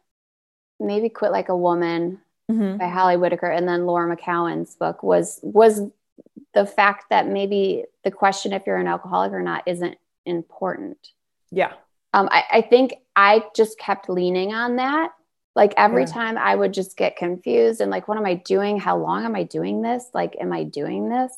[0.78, 2.76] maybe Quit Like a Woman Mm-hmm.
[2.78, 5.80] by Holly Whitaker and then Laura McKowen's book was was
[6.54, 10.98] the fact that maybe the question if you're an alcoholic or not isn't important.
[11.50, 11.72] Yeah.
[12.12, 15.12] Um, I, I think I just kept leaning on that.
[15.54, 16.12] Like every Yeah.
[16.12, 18.78] time I would just get confused and like, what am I doing?
[18.78, 20.04] How long am I doing this?
[20.12, 21.32] Like, am I doing this?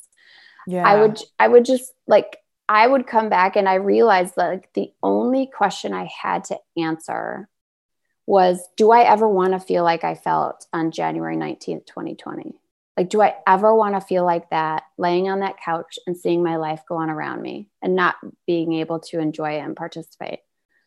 [0.66, 0.86] Yeah.
[0.86, 4.72] I would I would just like I would come back and I realized that like
[4.74, 7.48] the only question I had to answer
[8.26, 12.54] was do I ever want to feel like I felt on January 19th, 2020?
[12.96, 16.42] Like do I ever want to feel like that laying on that couch and seeing
[16.42, 20.40] my life go on around me and not being able to enjoy it and participate?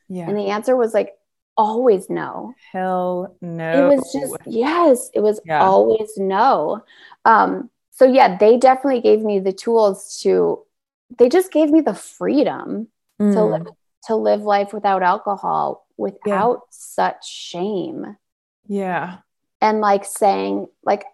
[0.08, 0.28] Yeah.
[0.28, 1.14] And the answer was like
[1.58, 3.72] always no Hell no.
[3.72, 5.62] it was just yes it was Yeah.
[5.64, 6.84] always no
[7.24, 10.62] um so yeah they definitely gave me the tools to
[11.18, 13.52] they just gave me the freedom to Mm.
[13.52, 13.68] live
[14.08, 18.18] to live life without alcohol without such shame
[18.68, 19.18] Yeah.
[19.62, 21.06] and like saying like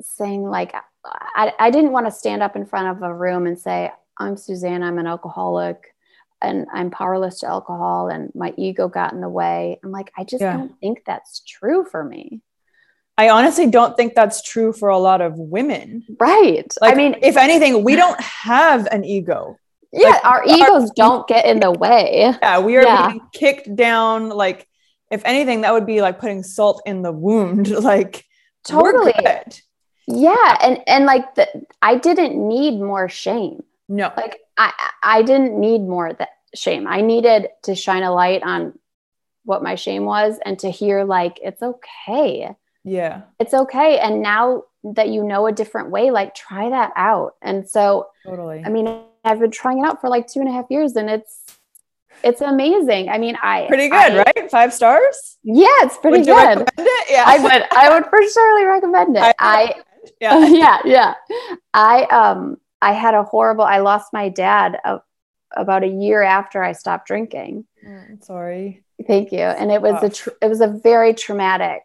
[0.00, 0.74] saying like
[1.06, 4.36] I, I didn't want to stand up in front of a room and say i'm
[4.36, 5.94] suzanne i'm an alcoholic
[6.42, 10.24] and i'm powerless to alcohol and my ego got in the way i'm like i
[10.24, 10.56] just Yeah.
[10.56, 12.40] don't think that's true for me
[13.16, 16.04] I honestly don't think that's true for a lot of women.
[16.18, 19.56] right Like, i mean if anything, we don't have an ego.
[19.94, 23.08] Yeah like, our egos don't get in the way Yeah, we are Yeah.
[23.08, 24.28] being kicked down.
[24.30, 24.66] Like,
[25.10, 27.68] if anything, that would be like putting salt in the wound.
[27.92, 28.24] Like,
[28.66, 29.12] Totally.
[30.06, 31.46] yeah and and like the,
[31.82, 36.86] i didn't need more shame No, like I I didn't need more that shame.
[36.86, 38.78] I needed to shine a light on
[39.44, 42.54] what my shame was and to hear like it's okay.
[42.84, 43.98] yeah, It's okay.
[43.98, 44.62] And now
[44.96, 47.32] that you know a different way, like try that out.
[47.42, 48.62] And so totally.
[48.64, 48.86] I mean
[49.24, 51.40] I've been trying it out for like two and a half years and it's
[52.22, 53.08] it's amazing.
[53.08, 54.50] I mean I pretty good, I- right?
[54.50, 55.38] Five stars.
[55.42, 56.58] Yeah, it's pretty Would you good.
[56.58, 57.10] recommend it?
[57.10, 59.34] Yeah, I would I would for surely recommend it.
[59.38, 59.74] I
[60.20, 60.46] yeah.
[60.48, 61.14] yeah, yeah.
[61.72, 65.00] I um I had a horrible I lost my dad a,
[65.52, 67.64] about a year after I stopped drinking.
[67.86, 68.84] Mm, Sorry.
[69.06, 69.40] Thank you.
[69.40, 71.82] And it was a tr- it was a very traumatic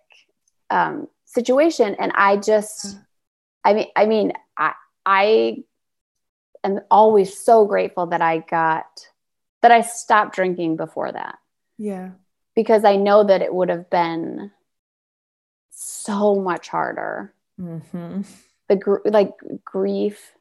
[0.70, 2.98] um situation and I just
[3.64, 4.74] I mean I mean I
[5.06, 5.64] I
[6.64, 9.08] am always so grateful that I got
[9.62, 11.38] that I stopped drinking before that.
[11.78, 12.12] Yeah.
[12.56, 14.52] because I know that it would have been
[15.72, 17.34] so much harder.
[17.58, 18.22] Hmm
[18.70, 19.34] the gr- like
[19.66, 20.34] grief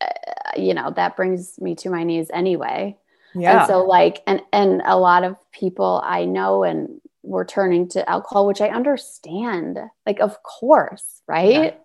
[0.00, 0.08] uh,
[0.56, 2.96] you know that brings me to my knees anyway.
[3.34, 3.60] Yeah.
[3.60, 8.08] and so like and and a lot of people i know and were turning to
[8.08, 9.78] alcohol which i understand.
[10.06, 11.54] Like of course right?
[11.54, 11.76] It's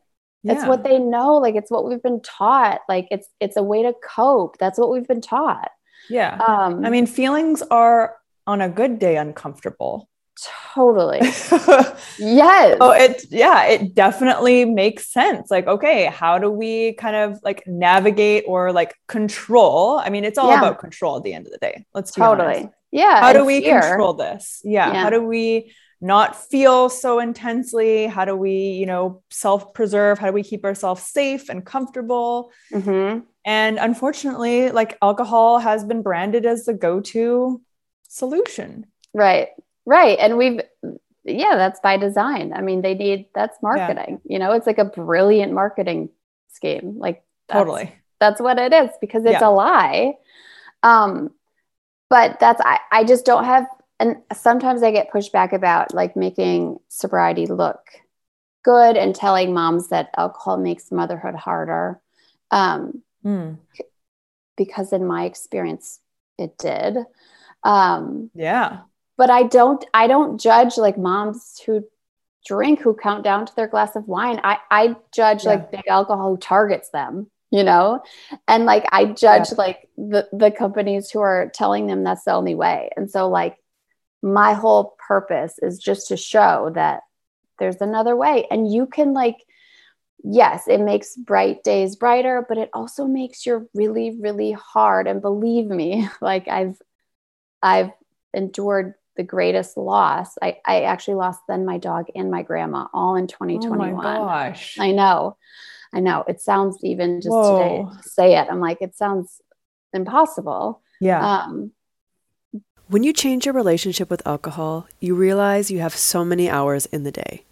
[0.43, 0.67] Yeah.
[0.67, 3.93] what they know like it's what we've been taught like it's it's a way to
[4.03, 5.71] cope that's what we've been taught
[6.09, 6.35] Yeah.
[6.47, 10.09] um I mean, feelings are on a good day uncomfortable.
[10.73, 11.19] totally
[12.19, 12.77] Yes.
[12.81, 15.49] oh, it yeah, it definitely makes sense.
[15.51, 19.99] Like, okay, how do we kind of like navigate or like control?
[19.99, 20.59] I mean, it's all Yeah.
[20.59, 21.85] about control at the end of the day.
[21.93, 22.45] Let's honest.
[22.59, 23.81] totally yeah How do we fear.
[23.81, 24.61] control this?
[24.63, 24.91] Yeah.
[24.93, 25.01] Yeah.
[25.03, 28.07] How do we not feel so intensely?
[28.07, 30.19] How do we, you know, self-preserve?
[30.19, 32.51] How do we keep ourselves safe and comfortable?
[32.71, 33.23] Mhm.
[33.45, 37.61] And unfortunately, like alcohol has been branded as the go-to
[38.07, 38.85] solution.
[39.13, 39.49] Right.
[39.85, 40.17] Right.
[40.19, 40.61] And we've,
[41.23, 42.53] yeah, that's by design.
[42.53, 44.19] I mean, they need, that's marketing.
[44.25, 46.09] You know, it's like a brilliant marketing
[46.49, 46.99] scheme.
[46.99, 47.95] Like, that's, Totally.
[48.19, 49.47] That's what it is because it's Yeah.
[49.47, 50.13] a lie.
[50.83, 51.31] Um,
[52.09, 53.67] but that's, I, I just don't have,
[54.03, 57.79] and sometimes I get pushed back about like making sobriety look
[58.63, 62.01] good and telling moms that alcohol makes motherhood harder.
[62.51, 63.57] Um, Mm.
[64.57, 66.01] because in my experience
[66.37, 66.97] it did.
[67.63, 68.81] Um, yeah.
[69.15, 71.85] But I don't I don't judge like moms who
[72.45, 74.41] drink who count down to their glass of wine.
[74.43, 75.51] I I judge yeah.
[75.51, 78.03] like big alcohol who targets them, you know?
[78.47, 79.57] And like I judge yeah.
[79.57, 82.89] like the the companies who are telling them that's the only way.
[82.97, 83.57] And so like
[84.23, 87.01] my whole purpose is just to show that
[87.59, 89.37] there's another way and you can like
[90.23, 95.07] yes, it makes bright days brighter, but it also makes your really, really hard.
[95.07, 96.81] And believe me, like I've,
[97.61, 97.91] I've
[98.33, 100.37] endured the greatest loss.
[100.41, 103.93] I, I actually lost then my dog and my grandma all in 2021.
[103.93, 104.79] Oh my gosh.
[104.79, 105.37] I know.
[105.93, 106.23] I know.
[106.27, 107.51] It sounds even just Whoa.
[107.51, 108.47] today say it.
[108.49, 109.41] I'm like, it sounds
[109.93, 110.81] impossible.
[110.99, 111.43] Yeah.
[111.43, 111.71] Um,
[112.87, 117.03] when you change your relationship with alcohol, you realize you have so many hours in
[117.03, 117.45] the day.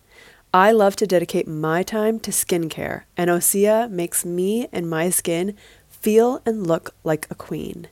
[0.53, 5.55] I love to dedicate my time to skincare, and Osea makes me and my skin
[5.87, 7.87] feel and look like a queen.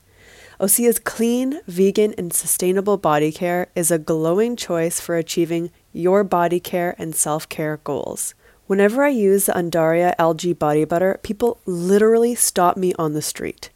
[0.59, 6.59] Osea's clean, vegan, and sustainable body care is a glowing choice for achieving your body
[6.59, 8.33] care and self care goals.
[8.67, 13.69] Whenever I use the Undaria algae body butter, people literally stop me on the street.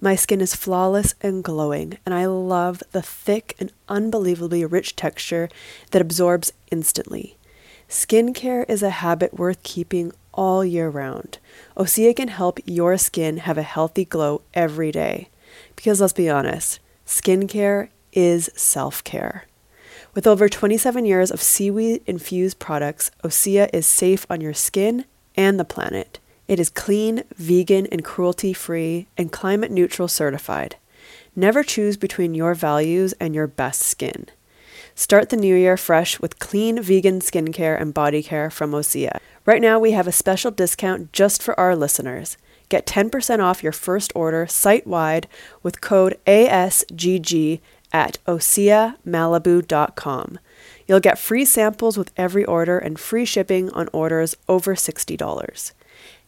[0.00, 5.48] My skin is flawless and glowing, and I love the thick and unbelievably rich texture
[5.90, 7.36] that absorbs instantly.
[7.88, 11.38] Skincare is a habit worth keeping all year round.
[11.76, 15.30] Osea can help your skin have a healthy glow every day.
[15.74, 19.46] Because let's be honest, skincare is self care.
[20.14, 25.04] With over 27 years of seaweed infused products, Osea is safe on your skin
[25.36, 26.20] and the planet.
[26.48, 30.76] It is clean, vegan, and cruelty free, and climate neutral certified.
[31.36, 34.26] Never choose between your values and your best skin.
[34.94, 39.20] Start the new year fresh with clean vegan skincare and body care from Osea.
[39.46, 42.36] Right now, we have a special discount just for our listeners.
[42.68, 45.26] Get 10% off your first order site wide
[45.62, 47.60] with code ASGG
[47.92, 50.38] at OseaMalibu.com.
[50.86, 55.72] You'll get free samples with every order and free shipping on orders over $60.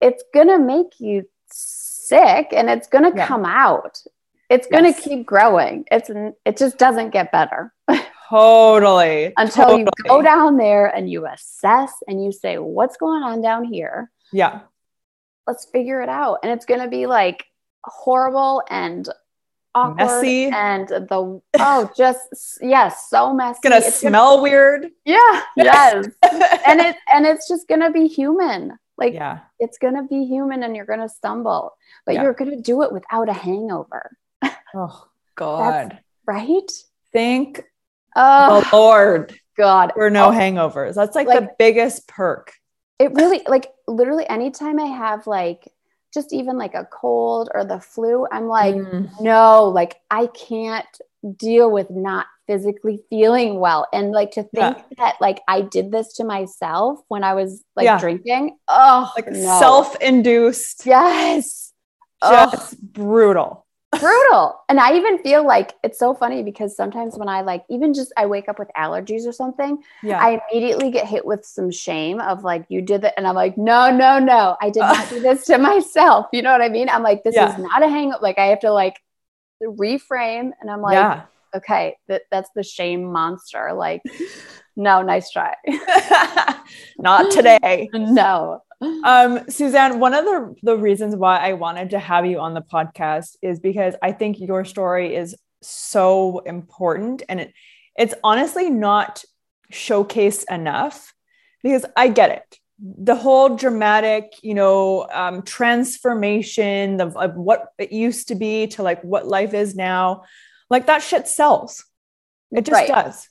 [0.00, 3.26] it's gonna make you sick and it's gonna yeah.
[3.26, 4.02] come out.
[4.48, 5.00] It's gonna yes.
[5.00, 5.84] keep growing.
[5.90, 6.10] It's
[6.44, 7.72] it just doesn't get better.
[8.30, 9.32] Totally.
[9.36, 9.80] Until totally.
[9.80, 14.10] you go down there and you assess and you say, what's going on down here?
[14.32, 14.60] Yeah.
[15.48, 16.38] Let's figure it out.
[16.44, 17.44] And it's gonna be like
[17.82, 19.08] horrible and
[19.74, 24.86] awkward messy and the oh just yes so messy it's gonna it's smell gonna, weird
[25.04, 26.06] yeah yes
[26.66, 30.74] and it and it's just gonna be human like yeah it's gonna be human and
[30.74, 32.22] you're gonna stumble but yeah.
[32.22, 34.16] you're gonna do it without a hangover
[34.74, 36.70] oh god right
[37.12, 37.62] thank
[38.16, 42.52] oh the lord god for no oh, hangovers that's like, like the biggest perk
[42.98, 45.66] it really like literally anytime i have like
[46.12, 49.08] just even like a cold or the flu, I'm like, mm.
[49.20, 50.86] no, like I can't
[51.36, 53.86] deal with not physically feeling well.
[53.92, 54.82] And like to think yeah.
[54.98, 57.98] that like I did this to myself when I was like yeah.
[57.98, 58.56] drinking.
[58.68, 59.58] Oh, like no.
[59.60, 60.86] self-induced.
[60.86, 61.72] Yes.
[62.22, 62.78] Just oh.
[62.92, 63.66] brutal
[63.98, 64.60] brutal.
[64.68, 68.12] And I even feel like it's so funny because sometimes when I like even just
[68.16, 70.18] I wake up with allergies or something, yeah.
[70.18, 73.58] I immediately get hit with some shame of like you did that and I'm like
[73.58, 76.26] no no no I did not do this to myself.
[76.32, 76.88] You know what I mean?
[76.88, 77.52] I'm like this yeah.
[77.52, 79.00] is not a hang up like I have to like
[79.62, 81.22] reframe and I'm like yeah.
[81.54, 84.02] Okay that that's the shame monster like
[84.76, 85.54] no nice try.
[86.98, 87.88] not today.
[87.94, 88.60] no
[89.04, 92.62] um, Suzanne, one of the, the reasons why I wanted to have you on the
[92.62, 97.52] podcast is because I think your story is so important and it,
[97.98, 99.22] it's honestly not
[99.70, 101.12] showcased enough
[101.62, 102.58] because I get it.
[102.78, 108.82] The whole dramatic, you know, um, transformation of, of what it used to be to
[108.82, 110.22] like what life is now,
[110.70, 111.84] like that shit sells.
[112.50, 112.88] It just right.
[112.88, 113.28] does.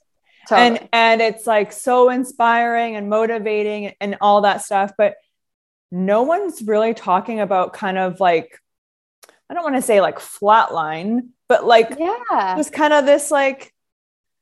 [0.48, 0.68] Totally.
[0.68, 4.92] And and it's like so inspiring and motivating and all that stuff.
[4.98, 5.16] But
[5.92, 8.60] no one's really talking about kind of like
[9.50, 13.74] I don't want to say like flatline, but like yeah, just kind of this like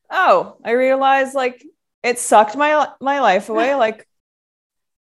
[0.10, 1.66] oh, I realized like
[2.04, 3.74] it sucked my my life away.
[3.76, 4.08] Like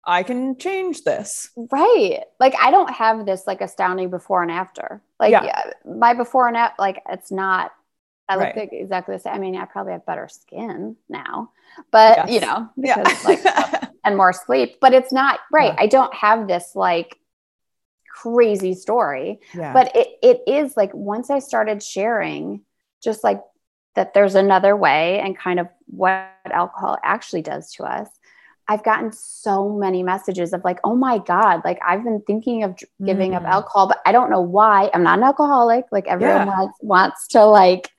[0.05, 1.51] I can change this.
[1.57, 2.24] Right.
[2.40, 5.01] Like I don't have this like astounding before and after.
[5.20, 5.45] Like Yeah.
[5.45, 5.70] yeah.
[5.84, 7.72] my before and after, like it's not.
[8.33, 8.68] I look Right.
[8.72, 9.35] exactly the same.
[9.35, 11.51] I mean, I probably have better skin now,
[11.91, 12.43] but you Yes.
[12.43, 13.14] know, Yeah.
[13.24, 13.41] like
[14.05, 14.78] and more sleep.
[14.80, 15.72] But it's not right.
[15.74, 15.83] Yeah.
[15.85, 17.18] I don't have this like
[18.09, 19.41] crazy story.
[19.55, 19.72] yeah.
[19.72, 22.62] But it it is like once I started sharing,
[23.03, 23.41] just like
[23.95, 28.09] that there's another way and kind of what alcohol actually does to us.
[28.68, 32.78] I've gotten so many messages of like, oh my God, like I've been thinking of
[33.05, 33.49] giving up Mm.
[33.51, 34.89] alcohol, but I don't know why.
[34.95, 35.85] I'm not an alcoholic.
[35.91, 36.47] Like everyone Yeah.
[36.47, 37.91] wants, wants to like,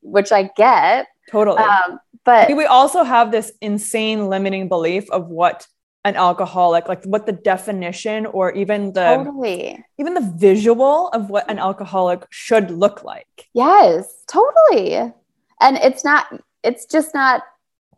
[0.00, 1.06] which I get.
[1.30, 1.58] totally.
[1.58, 5.66] Um, but we also have this insane limiting belief of what
[6.06, 9.82] an alcoholic like what the definition or even the totally.
[9.98, 15.12] even the visual of what an alcoholic should look like Yes, totally.
[15.60, 16.26] And it's not,
[16.62, 17.42] it's just not,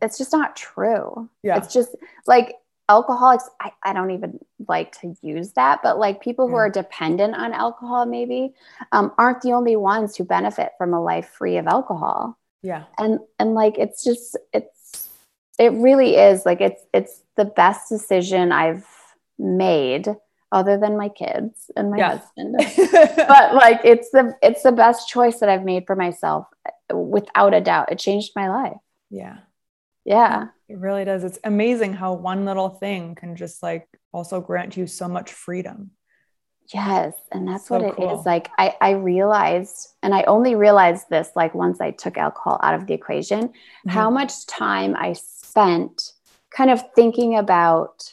[0.02, 1.28] it's just not true.
[1.42, 2.54] yeah It's just like
[2.88, 3.48] alcoholics.
[3.60, 7.52] I, I don't even like to use that, but like people who are dependent on
[7.52, 8.54] alcohol, maybe,
[8.92, 12.38] um, aren't the only ones who benefit from a life free of alcohol.
[12.62, 15.08] yeah And and like it's just it's
[15.58, 18.86] it really is like it's it's the best decision I've
[19.38, 20.06] made,
[20.52, 22.18] other than my kids and my Yeah.
[22.18, 22.54] husband.
[23.28, 26.46] but like it's the it's the best choice that I've made for myself,
[26.92, 27.90] without a doubt.
[27.92, 28.78] It changed my life.
[29.10, 29.38] yeah
[30.06, 30.48] Yeah.
[30.68, 34.86] it really does it's amazing how one little thing can just like also grant you
[34.86, 35.90] so much freedom
[36.74, 37.14] Yes.
[37.32, 37.94] And that's So what it is.
[37.96, 38.22] cool.
[38.26, 42.74] Like I, I realized, and I only realized this like once I took alcohol out
[42.74, 43.52] of the equation,
[43.86, 44.14] how mm-hmm.
[44.14, 46.12] much time I spent
[46.50, 48.12] kind of thinking about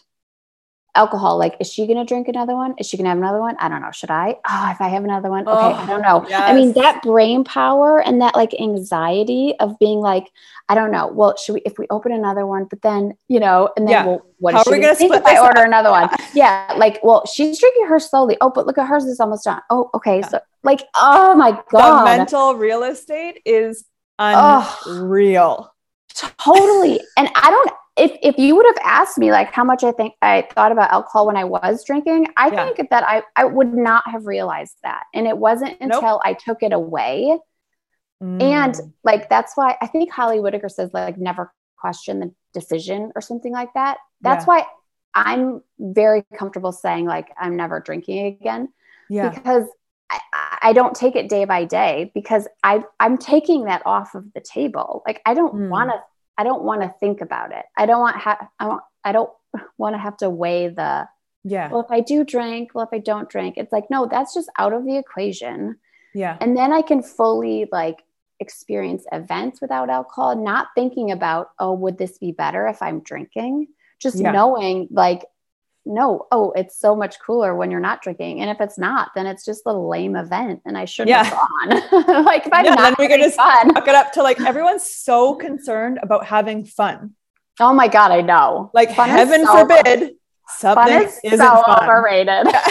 [0.96, 1.38] alcohol.
[1.38, 2.76] Like, is she going to drink another one?
[2.78, 3.56] Is she going to have another one?
[3.60, 3.91] I don't know.
[3.91, 4.38] Should I?
[4.48, 6.26] Oh, if I have another one, okay, I Oh, don't know.
[6.28, 10.32] Oh, I mean, that brain power and that like anxiety of being like,
[10.70, 11.08] I don't know.
[11.08, 14.06] Well, should we, if we open another one, but then, you know, and then, Yeah.
[14.06, 15.68] well, what How is are she we gonna gonna think split if I order up?
[15.68, 16.10] another one?
[16.34, 16.74] Yeah.
[16.78, 18.38] Like, well, she's drinking hers slowly.
[18.41, 19.62] Oh, but look at hers is almost done.
[19.70, 20.20] Oh, okay.
[20.20, 20.28] Yeah.
[20.28, 23.86] So like, oh my god the mental real estate is
[24.20, 25.74] unreal
[26.16, 29.91] totally and i don't if if you would have asked me like how much i
[29.91, 32.66] think i thought about alcohol when i was drinking i Yeah.
[32.66, 35.94] think that i i would not have realized that and it wasn't Nope.
[36.04, 37.38] until i took it away
[38.39, 38.94] and Mm.
[39.04, 43.52] like that's why i think holly whitaker says like never question the decision or something
[43.52, 44.56] like that that's Yeah.
[44.56, 44.66] why
[45.14, 48.70] i'm very comfortable saying like i'm never drinking again
[49.10, 49.68] yeah because
[50.10, 50.20] I,
[50.62, 54.41] I don't take it day by day because I I'm taking that off of the
[54.41, 55.02] table.
[55.08, 55.70] Like I don't Mm.
[55.70, 56.00] want to
[56.38, 57.66] I don't want to think about it.
[57.78, 59.30] I don't want ha- I don't I don't
[59.78, 61.08] want to have to weigh the
[61.44, 63.56] yeah well if I do drink, well if I don't drink.
[63.58, 65.78] It's like no, that's just out of the equation.
[66.14, 68.04] yeah And then I can fully like
[68.40, 73.68] experience events without alcohol, not thinking about oh would this be better if I'm drinking?
[74.00, 74.32] Just Yeah.
[74.32, 75.26] knowing like
[75.86, 78.40] no, oh, it's so much cooler when you're not drinking.
[78.42, 81.24] And if it's not, then it's just a lame event and I shouldn't Yeah.
[81.24, 81.34] have
[81.92, 82.24] gone.
[82.26, 83.74] like if I'm Yeah, then not we're having gonna fun.
[83.74, 87.16] Fuck it up to like everyone's so concerned about having fun
[87.60, 88.72] Oh my God, I know.
[88.74, 90.12] like Fun is heaven so- forbid Fun
[90.48, 92.48] something is isn't so fun overrated.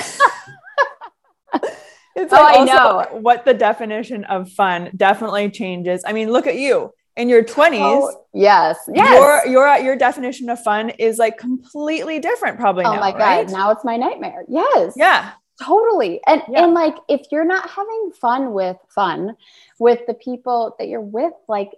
[2.15, 3.07] It's Oh, like I know.
[3.21, 6.03] what the definition of fun definitely changes.
[6.07, 7.79] I mean, look at you in your 20s.
[7.81, 8.79] Oh, yes.
[8.93, 9.45] Yes.
[9.47, 12.85] Your your your definition of fun is like completely different, probably.
[12.85, 13.19] oh now, my God.
[13.21, 13.49] right?
[13.51, 14.45] Now it's my nightmare.
[14.49, 14.95] Yes.
[14.97, 15.33] Yeah,
[15.63, 16.21] Totally.
[16.27, 16.65] And Yeah.
[16.65, 19.37] and like if you're not having fun with fun
[19.79, 21.71] with the people that you're with, like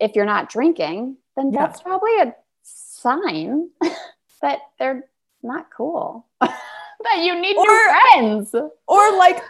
[0.00, 1.66] if you're not drinking, then Yeah.
[1.66, 3.70] that's probably a sign
[4.42, 5.08] that they're
[5.42, 6.26] not cool.
[6.40, 8.54] that you need Or- new friends.
[8.88, 9.42] or like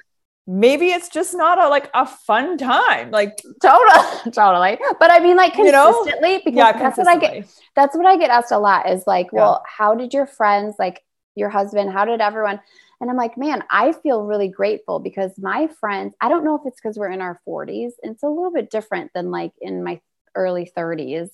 [0.46, 3.10] maybe it's just not a like a fun time.
[3.10, 4.78] Like Totally, totally.
[4.98, 6.06] But I mean, like You know?
[6.06, 7.36] consistently, because yeah, that's what I get.
[7.74, 8.88] That's what I get asked a lot.
[8.90, 9.32] Is like, Yeah.
[9.32, 11.02] well, how did your friends, like
[11.34, 12.60] your husband, how did everyone?
[13.00, 16.14] And I'm like, man, I feel really grateful because my friends.
[16.20, 17.92] I don't know if it's because we're in our 40s.
[18.02, 20.00] It's a little bit different than like in my
[20.34, 21.30] early 30s,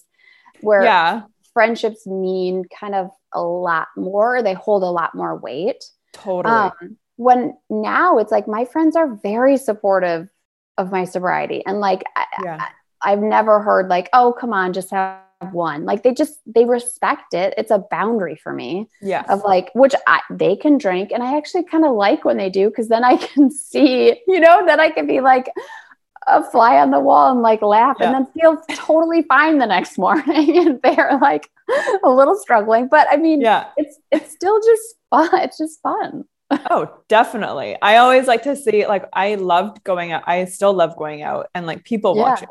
[0.60, 1.22] where Yeah,
[1.54, 4.42] friendships mean kind of a lot more.
[4.42, 5.84] They hold a lot more weight.
[6.12, 6.72] totally.
[6.80, 10.28] Um, when now it's like my friends are very supportive
[10.78, 12.66] of my sobriety, and like I, yeah,
[13.02, 15.84] I've never heard like, oh, come on, just have one.
[15.84, 17.54] Like they just they respect it.
[17.56, 21.36] It's a boundary for me yeah, of like which I, they can drink, and I
[21.36, 24.80] actually kind of like when they do because then I can see, you know, that
[24.80, 25.50] I can be like
[26.26, 28.06] a fly on the wall and like laugh Yeah.
[28.06, 31.50] and then feel totally fine the next morning and they're like
[32.04, 33.66] a little struggling but i mean yeah.
[33.76, 36.24] it's it's still just fun it's just fun
[36.70, 37.76] Oh, definitely.
[37.80, 40.24] I always like to see like I loved going out.
[40.26, 42.18] I still love going out and like people Yeah.
[42.18, 42.48] watching.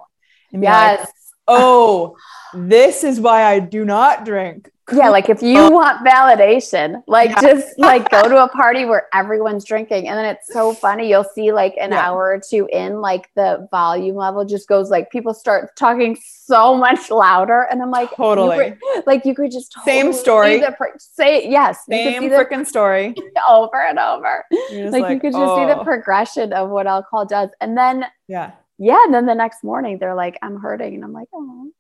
[0.54, 2.18] And be like, yes oh,
[2.54, 4.70] this is why I do not drink.
[4.94, 7.42] Yeah, like if you want validation, like yeah.
[7.42, 10.08] just like go to a party where everyone's drinking.
[10.08, 11.10] And then it's so funny.
[11.10, 12.08] You'll see like an yeah.
[12.08, 16.76] hour or two in, like the volume level just goes like people start talking so
[16.76, 17.68] much louder.
[17.72, 18.68] And I'm like, totally.
[18.68, 20.64] You could, like you could just totally same story.
[20.98, 21.86] say yes.
[21.90, 23.16] Same freaking story.
[23.50, 24.46] Over and over.
[24.72, 25.58] Like, like, you could just oh.
[25.58, 25.84] see the oh.
[25.84, 27.50] progression of what alcohol does.
[27.60, 28.52] And then yeah.
[28.82, 29.04] Yeah.
[29.06, 30.96] And then the next morning they're like, I'm hurting.
[30.96, 31.72] And I'm like, oh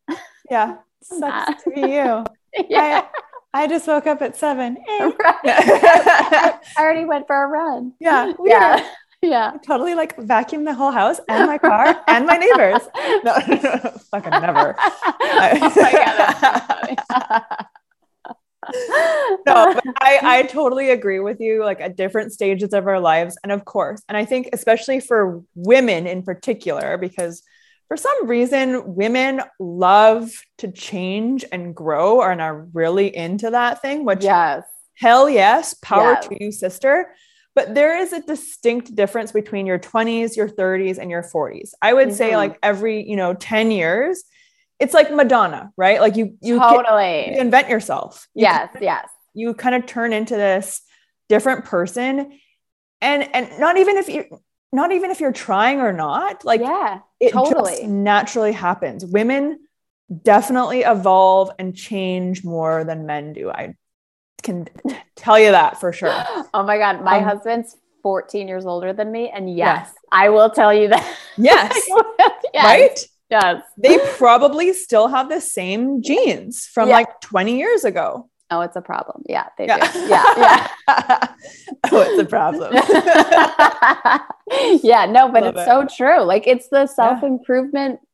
[0.49, 0.77] yeah.
[1.03, 1.87] Sucks to be you.
[2.69, 3.07] yeah.
[3.53, 4.77] I, I, just woke up at seven.
[4.87, 5.11] Eh.
[5.19, 5.35] Right.
[5.45, 7.93] I, already went for a run.
[7.99, 8.33] Yeah.
[8.45, 8.87] Yeah.
[9.23, 9.51] Yeah.
[9.55, 12.81] I totally like vacuum the whole house and my car and my neighbors.
[13.23, 13.91] No, no, no, no.
[14.11, 14.75] fucking never.
[14.77, 17.60] oh my God.
[19.53, 23.37] No, I, I totally agree with you, like at different stages of our lives.
[23.43, 27.43] And of course, and I think especially for women in particular, because
[27.87, 34.05] for some reason, women love to change and grow and are really into that thing,
[34.05, 34.63] which yes.
[34.95, 36.27] hell yes, power yes.
[36.27, 37.13] to you, sister.
[37.53, 41.71] But there is a distinct difference between your 20s, your 30s, and your 40s.
[41.81, 42.15] I would mm-hmm.
[42.15, 44.23] say like every, you know, 10 years,
[44.79, 46.01] it's like Madonna, right?
[46.01, 48.27] Like you you totally invent yourself.
[48.33, 49.09] You yes, yes.
[49.33, 50.81] You kind of turn into this
[51.29, 52.39] different person.
[53.01, 54.25] And and not even if you
[54.71, 57.71] not even if you're trying or not, like yeah, it totally.
[57.71, 59.05] just naturally happens.
[59.05, 59.59] Women
[60.23, 63.49] definitely evolve and change more than men do.
[63.49, 63.75] I
[64.43, 64.67] can
[65.15, 66.13] tell you that for sure.
[66.53, 67.03] Oh my God.
[67.03, 69.29] My um, husband's 14 years older than me.
[69.29, 69.95] And yes, yes.
[70.11, 71.17] I will tell you that.
[71.37, 71.81] Yes.
[72.53, 72.65] yes.
[72.65, 73.07] Right?
[73.29, 73.63] Yes.
[73.77, 76.95] They probably still have the same genes from yeah.
[76.95, 78.29] like 20 years ago.
[78.51, 79.23] Oh, it's a problem.
[79.27, 79.91] Yeah, they yeah.
[79.91, 79.99] do.
[80.09, 80.67] Yeah, yeah.
[81.89, 82.73] oh, it's a problem.
[84.83, 85.65] yeah, no, but Love it's it.
[85.65, 86.21] so true.
[86.23, 87.99] Like it's the self improvement.
[88.01, 88.07] Yeah.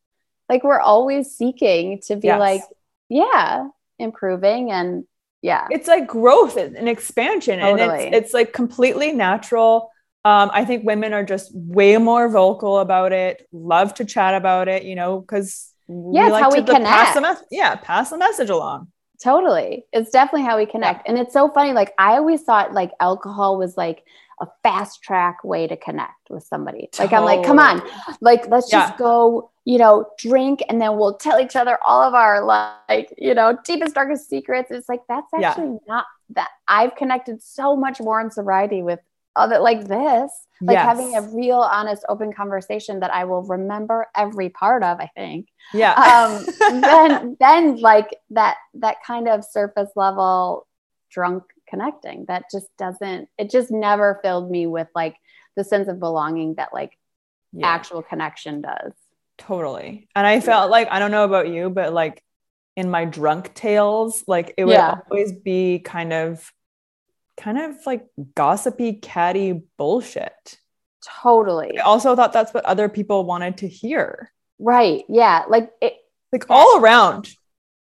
[0.49, 2.39] Like we're always seeking to be yes.
[2.39, 2.61] like,
[3.09, 3.67] yeah,
[3.97, 5.05] improving and
[5.41, 5.67] yeah.
[5.71, 8.05] It's like growth and expansion, totally.
[8.05, 9.91] and it's it's like completely natural.
[10.23, 13.47] Um, I think women are just way more vocal about it.
[13.51, 16.85] Love to chat about it, you know, because yeah, we like how we connect.
[16.85, 18.91] Pass the me- yeah, pass the message along.
[19.21, 19.85] Totally.
[19.93, 21.05] It's definitely how we connect.
[21.05, 21.11] Yeah.
[21.11, 21.73] And it's so funny.
[21.73, 24.03] Like, I always thought like alcohol was like
[24.39, 26.89] a fast track way to connect with somebody.
[26.99, 27.81] Like, I'm like, come on,
[28.21, 28.87] like, let's yeah.
[28.87, 33.11] just go, you know, drink and then we'll tell each other all of our like,
[33.17, 34.69] you know, deepest, darkest secrets.
[34.69, 35.77] It's like, that's actually yeah.
[35.87, 36.05] not
[36.35, 38.99] that I've connected so much more in sobriety with
[39.35, 40.31] other like this
[40.61, 40.85] like yes.
[40.85, 45.47] having a real honest open conversation that i will remember every part of i think
[45.73, 46.45] yeah um
[46.81, 50.67] then then like that that kind of surface level
[51.11, 55.15] drunk connecting that just doesn't it just never filled me with like
[55.55, 56.97] the sense of belonging that like
[57.53, 57.67] yeah.
[57.67, 58.93] actual connection does
[59.37, 60.71] totally and i felt yeah.
[60.71, 62.23] like i don't know about you but like
[62.75, 64.95] in my drunk tales like it would yeah.
[65.09, 66.51] always be kind of
[67.37, 70.59] kind of like gossipy, catty bullshit.
[71.21, 71.77] Totally.
[71.79, 74.31] I also thought that's what other people wanted to hear.
[74.59, 75.05] Right.
[75.07, 75.43] Yeah.
[75.47, 75.93] Like it,
[76.31, 77.29] like all around,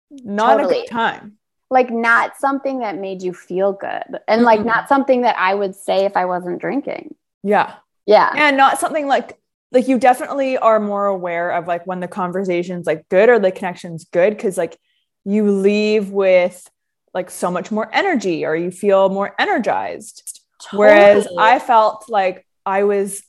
[0.09, 0.79] not totally.
[0.79, 1.37] a good time.
[1.69, 4.43] Like not something that made you feel good, and mm-hmm.
[4.43, 7.15] like not something that I would say if I wasn't drinking.
[7.43, 7.75] Yeah.
[8.05, 8.31] Yeah.
[8.35, 9.37] And not something like
[9.71, 13.51] like you definitely are more aware of like when the conversation's like good or the
[13.51, 14.77] connection's good because like
[15.23, 16.69] you leave with
[17.14, 20.41] like so much more energy or you feel more energized.
[20.62, 20.80] Totally.
[20.80, 23.24] Whereas I felt like I was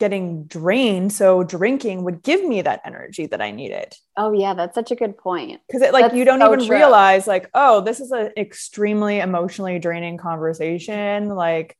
[0.00, 1.12] getting drained.
[1.12, 3.94] So drinking would give me that energy that I needed.
[4.16, 5.60] Oh yeah, that's such a good point.
[5.70, 6.76] Cause it like that's you don't so even true.
[6.76, 11.28] realize like, oh, this is an extremely emotionally draining conversation.
[11.28, 11.76] Like,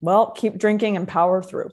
[0.00, 1.70] well, keep drinking and power through.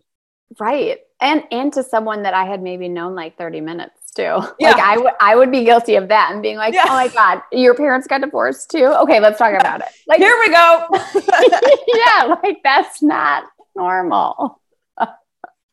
[0.60, 1.00] Right.
[1.20, 4.41] And and to someone that I had maybe known like 30 minutes too.
[4.59, 4.72] Yeah.
[4.72, 6.86] Like I would I would be guilty of that and being like, yeah.
[6.88, 8.86] oh my God, your parents got divorced too.
[8.86, 9.88] Okay, let's talk about it.
[10.07, 10.88] Like here we go.
[11.95, 13.45] yeah, like that's not
[13.76, 14.59] normal.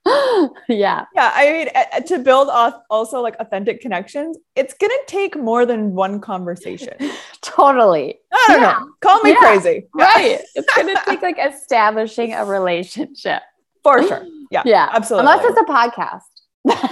[0.69, 1.07] yeah.
[1.15, 1.33] Yeah.
[1.35, 5.95] I mean, to build off also like authentic connections, it's going to take more than
[5.95, 6.93] one conversation.
[7.41, 8.19] totally.
[8.31, 8.73] I don't yeah.
[8.73, 8.91] know.
[9.01, 9.39] Call me yeah.
[9.39, 9.87] crazy.
[9.95, 10.41] Right.
[10.55, 13.43] it's going to take like establishing a relationship.
[13.83, 14.27] For sure.
[14.51, 14.63] Yeah.
[14.67, 14.91] Yeah.
[14.93, 15.31] Absolutely.
[15.31, 16.91] Unless it's a podcast.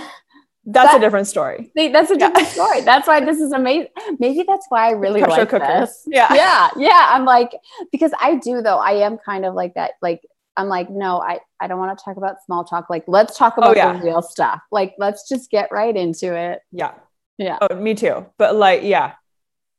[0.64, 1.72] That's that, a different story.
[1.76, 2.52] See, that's a different yeah.
[2.52, 2.80] story.
[2.82, 3.88] That's why this is amazing.
[4.20, 5.66] Maybe that's why I really Pressure like cooker.
[5.66, 6.04] this.
[6.06, 6.32] Yeah.
[6.32, 6.70] Yeah.
[6.76, 7.08] Yeah.
[7.10, 7.50] I'm like,
[7.90, 8.78] because I do though.
[8.78, 9.92] I am kind of like that.
[10.00, 10.22] Like,
[10.56, 12.88] I'm like, no, I, I don't want to talk about small talk.
[12.88, 13.98] Like, let's talk oh, about oh, yeah.
[13.98, 14.60] the real stuff.
[14.70, 16.60] Like, let's just get right into it.
[16.70, 16.92] Yeah.
[17.38, 17.58] Yeah.
[17.60, 18.26] Oh, me too.
[18.38, 19.14] But like, yeah,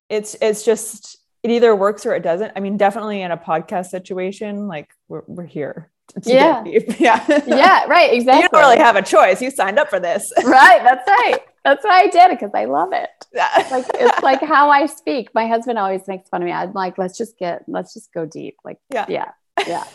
[0.09, 2.51] it's, it's just, it either works or it doesn't.
[2.57, 5.91] I mean, definitely in a podcast situation, like we're, we're here
[6.23, 6.63] yeah.
[6.99, 7.41] yeah.
[7.47, 7.85] Yeah.
[7.85, 8.13] Right.
[8.13, 8.43] Exactly.
[8.43, 9.41] You don't really have a choice.
[9.41, 10.31] You signed up for this.
[10.43, 10.81] right.
[10.83, 11.39] That's right.
[11.63, 13.09] That's why I did it because I love it.
[13.33, 13.67] Yeah.
[13.71, 15.33] like it's like how I speak.
[15.33, 16.51] My husband always makes fun of me.
[16.51, 18.57] I'm like, let's just get, let's just go deep.
[18.65, 19.31] Like, yeah, yeah,
[19.65, 19.85] yeah,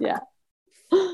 [0.00, 0.18] yeah.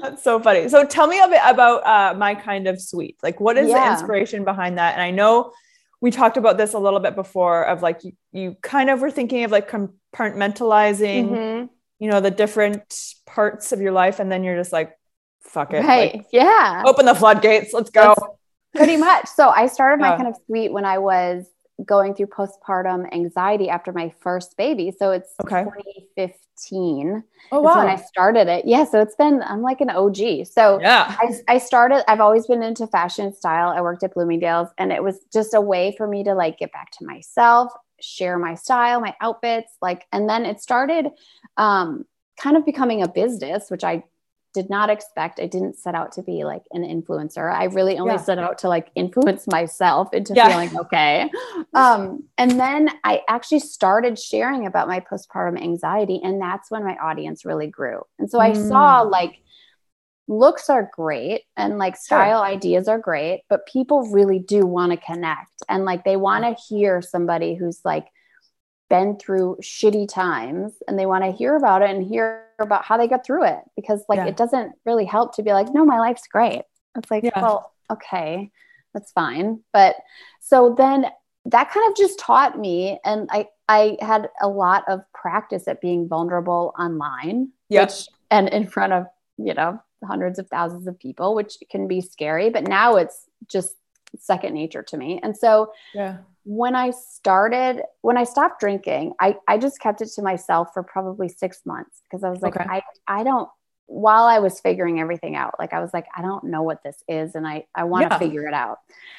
[0.03, 0.69] That's so funny.
[0.69, 3.19] So tell me a bit about uh, my kind of sweet.
[3.23, 3.85] Like, what is yeah.
[3.85, 4.95] the inspiration behind that?
[4.95, 5.53] And I know
[6.01, 9.11] we talked about this a little bit before of like you, you kind of were
[9.11, 11.67] thinking of like compartmentalizing, mm-hmm.
[12.01, 14.99] You know, the different parts of your life, and then you're just like,
[15.43, 16.17] fuck it, right?
[16.17, 17.73] Like, yeah, open the floodgates.
[17.73, 18.15] Let's go.
[18.17, 18.33] That's
[18.75, 19.29] pretty much.
[19.29, 21.47] So I started my kind of sweet when I was
[21.85, 24.93] going through postpartum anxiety after my first baby.
[24.99, 25.65] So it's okay.
[25.65, 27.25] 2015.
[27.53, 27.79] Oh, wow.
[27.79, 28.67] when I started it.
[28.67, 28.85] Yeah.
[28.85, 30.47] So it's been, I'm like an OG.
[30.47, 33.71] So yeah, I, I started, I've always been into fashion style.
[33.71, 36.73] I worked at Bloomingdale's and it was just a way for me to like get
[36.73, 41.09] back to myself, share my style, my outfits, like, and then it started
[41.57, 42.05] um,
[42.39, 44.05] kind of becoming a business, which I
[44.53, 45.39] did not expect.
[45.39, 47.53] I didn't set out to be like an influencer.
[47.53, 48.21] I really only yeah.
[48.21, 50.49] set out to like influence myself into yeah.
[50.49, 51.31] feeling okay.
[51.73, 56.97] Um, and then I actually started sharing about my postpartum anxiety, and that's when my
[56.97, 58.03] audience really grew.
[58.19, 58.43] And so mm.
[58.43, 59.11] I saw mm.
[59.11, 59.39] like
[60.31, 62.47] looks are great and like style sure.
[62.47, 66.63] ideas are great, but people really do want to connect and like they want to
[66.69, 68.07] hear somebody who's like
[68.89, 72.97] been through shitty times and they want to hear about it and hear about how
[72.97, 74.27] they got through it because like yeah.
[74.27, 76.63] it doesn't really help to be like no my life's great
[76.97, 77.41] it's like yeah.
[77.41, 78.51] well okay
[78.93, 79.95] that's fine but
[80.41, 81.07] so then
[81.45, 85.81] that kind of just taught me and i i had a lot of practice at
[85.81, 89.07] being vulnerable online yes and in front of
[89.39, 93.75] you know hundreds of thousands of people which can be scary but now it's just
[94.19, 99.37] second nature to me and so yeah when I started, when I stopped drinking, I,
[99.47, 102.69] I just kept it to myself for probably six months because I was like, okay.
[102.69, 103.49] I, I don't,
[103.87, 107.03] while I was figuring everything out, like I was like, I don't know what this
[107.09, 107.35] is.
[107.35, 108.19] And I, I want to yeah.
[108.19, 108.79] figure it out.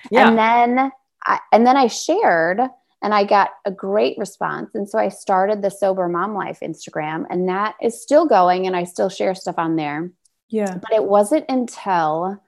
[0.09, 0.29] Yeah.
[0.29, 0.91] And then,
[1.25, 2.59] I, and then I shared
[3.03, 4.73] and I got a great response.
[4.73, 8.75] And so I started the sober mom life Instagram and that is still going and
[8.75, 10.11] I still share stuff on there.
[10.51, 10.77] Yeah.
[10.77, 12.41] But it wasn't until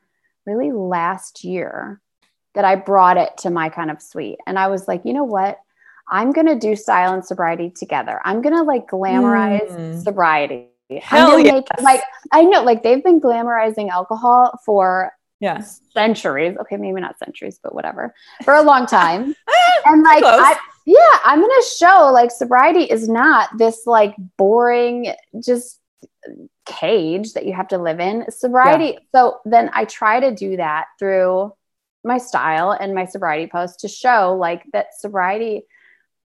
[0.46, 2.02] really last year
[2.54, 4.38] that I brought it to my kind of sweet.
[4.46, 5.60] And I was like, you know what?
[6.10, 8.20] I'm going to do style and sobriety together.
[8.24, 10.04] I'm going to like glamorize mm.
[10.04, 10.68] sobriety.
[11.02, 11.54] Hell yes.
[11.54, 12.02] Make, like
[12.32, 15.64] I know like they've been glamorizing alcohol for yeah.
[15.94, 16.56] centuries.
[16.60, 18.14] Okay, maybe not centuries, but whatever.
[18.44, 19.24] For a long time.
[19.86, 25.14] and like I yeah, I'm going to show like sobriety is not this like boring
[25.44, 25.80] just
[26.66, 28.30] cage that you have to live in.
[28.30, 28.94] Sobriety.
[28.94, 29.00] Yeah.
[29.14, 31.54] So then I try to do that through
[32.04, 35.64] my style and my sobriety post to show like that sobriety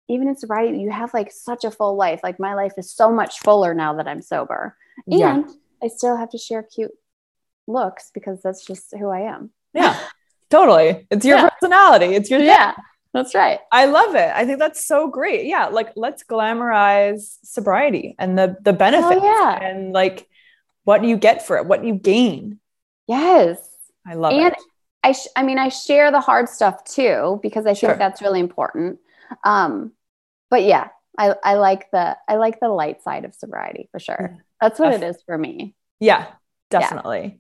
[0.09, 3.13] even in sobriety you have like such a full life like my life is so
[3.13, 4.77] much fuller now that i'm sober
[5.07, 5.43] and yeah.
[5.83, 6.91] i still have to share cute
[7.67, 9.99] looks because that's just who i am yeah
[10.51, 11.49] totally it's your yeah.
[11.49, 12.75] personality it's your yeah
[13.15, 18.15] that's right i love it i think that's so great yeah like let's glamorize sobriety
[18.19, 19.63] and the the benefits oh, yeah.
[19.63, 20.29] and like
[20.85, 22.59] what do you get for it what you gain
[23.07, 23.59] yes
[24.07, 24.37] i love it.
[24.37, 24.59] and it
[25.05, 27.91] I, sh- I mean, I share the hard stuff too because I sure.
[27.91, 28.99] think that's really important.
[29.45, 29.93] Um,
[30.51, 34.37] but yeah, I, I like the I like the light side of sobriety for sure.
[34.61, 35.75] That's what it is for me.
[36.01, 36.27] Yeah,
[36.71, 37.39] definitely.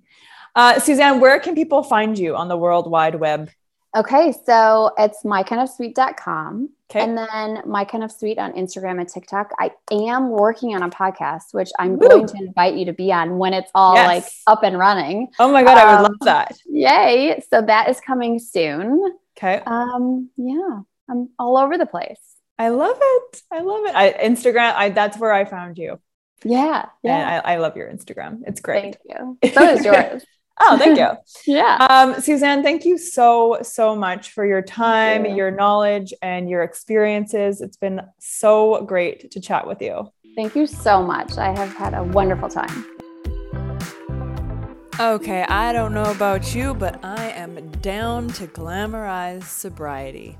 [0.56, 0.62] Yeah.
[0.62, 3.50] Uh, Suzanne, where can people find you on the World Wide Web?
[3.96, 6.68] Okay, so it's mykindofsweet.com.
[6.90, 7.00] Okay.
[7.00, 9.50] And then my kind of sweet on Instagram and TikTok.
[9.58, 12.08] I am working on a podcast, which I'm Woo.
[12.08, 14.06] going to invite you to be on when it's all yes.
[14.06, 15.28] like up and running.
[15.38, 16.58] Oh my God, um, I would love um, that.
[16.66, 17.42] Yay.
[17.50, 19.02] So that is coming soon.
[19.36, 19.62] Okay.
[19.66, 22.20] Um, yeah, I'm all over the place.
[22.58, 23.42] I love it.
[23.52, 23.94] I love it.
[23.94, 26.00] I, Instagram, I, that's where I found you.
[26.44, 26.86] Yeah.
[27.02, 27.42] Yeah.
[27.44, 28.40] I, I love your Instagram.
[28.46, 28.82] It's great.
[28.82, 29.38] Thank you.
[29.52, 30.24] So is yours.
[30.60, 31.10] Oh, thank you.
[31.46, 31.86] yeah.
[31.88, 35.34] Um, Suzanne, thank you so, so much for your time, you.
[35.34, 37.60] your knowledge, and your experiences.
[37.60, 40.10] It's been so great to chat with you.
[40.36, 41.36] Thank you so much.
[41.38, 42.84] I have had a wonderful time.
[45.00, 50.36] Okay, I don't know about you, but I am down to glamorize sobriety.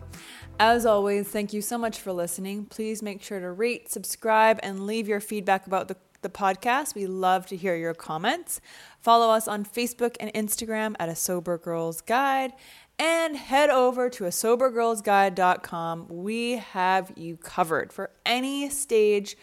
[0.61, 2.65] As always, thank you so much for listening.
[2.65, 6.95] Please make sure to rate, subscribe, and leave your feedback about the, the podcast.
[6.95, 8.61] We love to hear your comments.
[9.01, 12.53] Follow us on Facebook and Instagram at A Sober Girls Guide
[12.99, 16.07] and head over to a sobergirlsguide.com.
[16.09, 19.37] We have you covered for any stage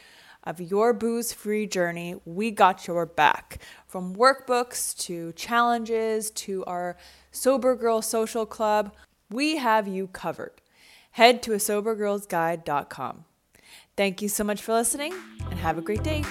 [0.43, 2.15] of your booze free journey.
[2.25, 3.59] We got your back.
[3.87, 6.97] From workbooks to challenges to our
[7.31, 8.93] Sober Girl Social Club,
[9.29, 10.61] we have you covered.
[11.11, 13.25] Head to a sobergirlsguide.com.
[13.97, 15.13] Thank you so much for listening
[15.49, 16.23] and have a great day.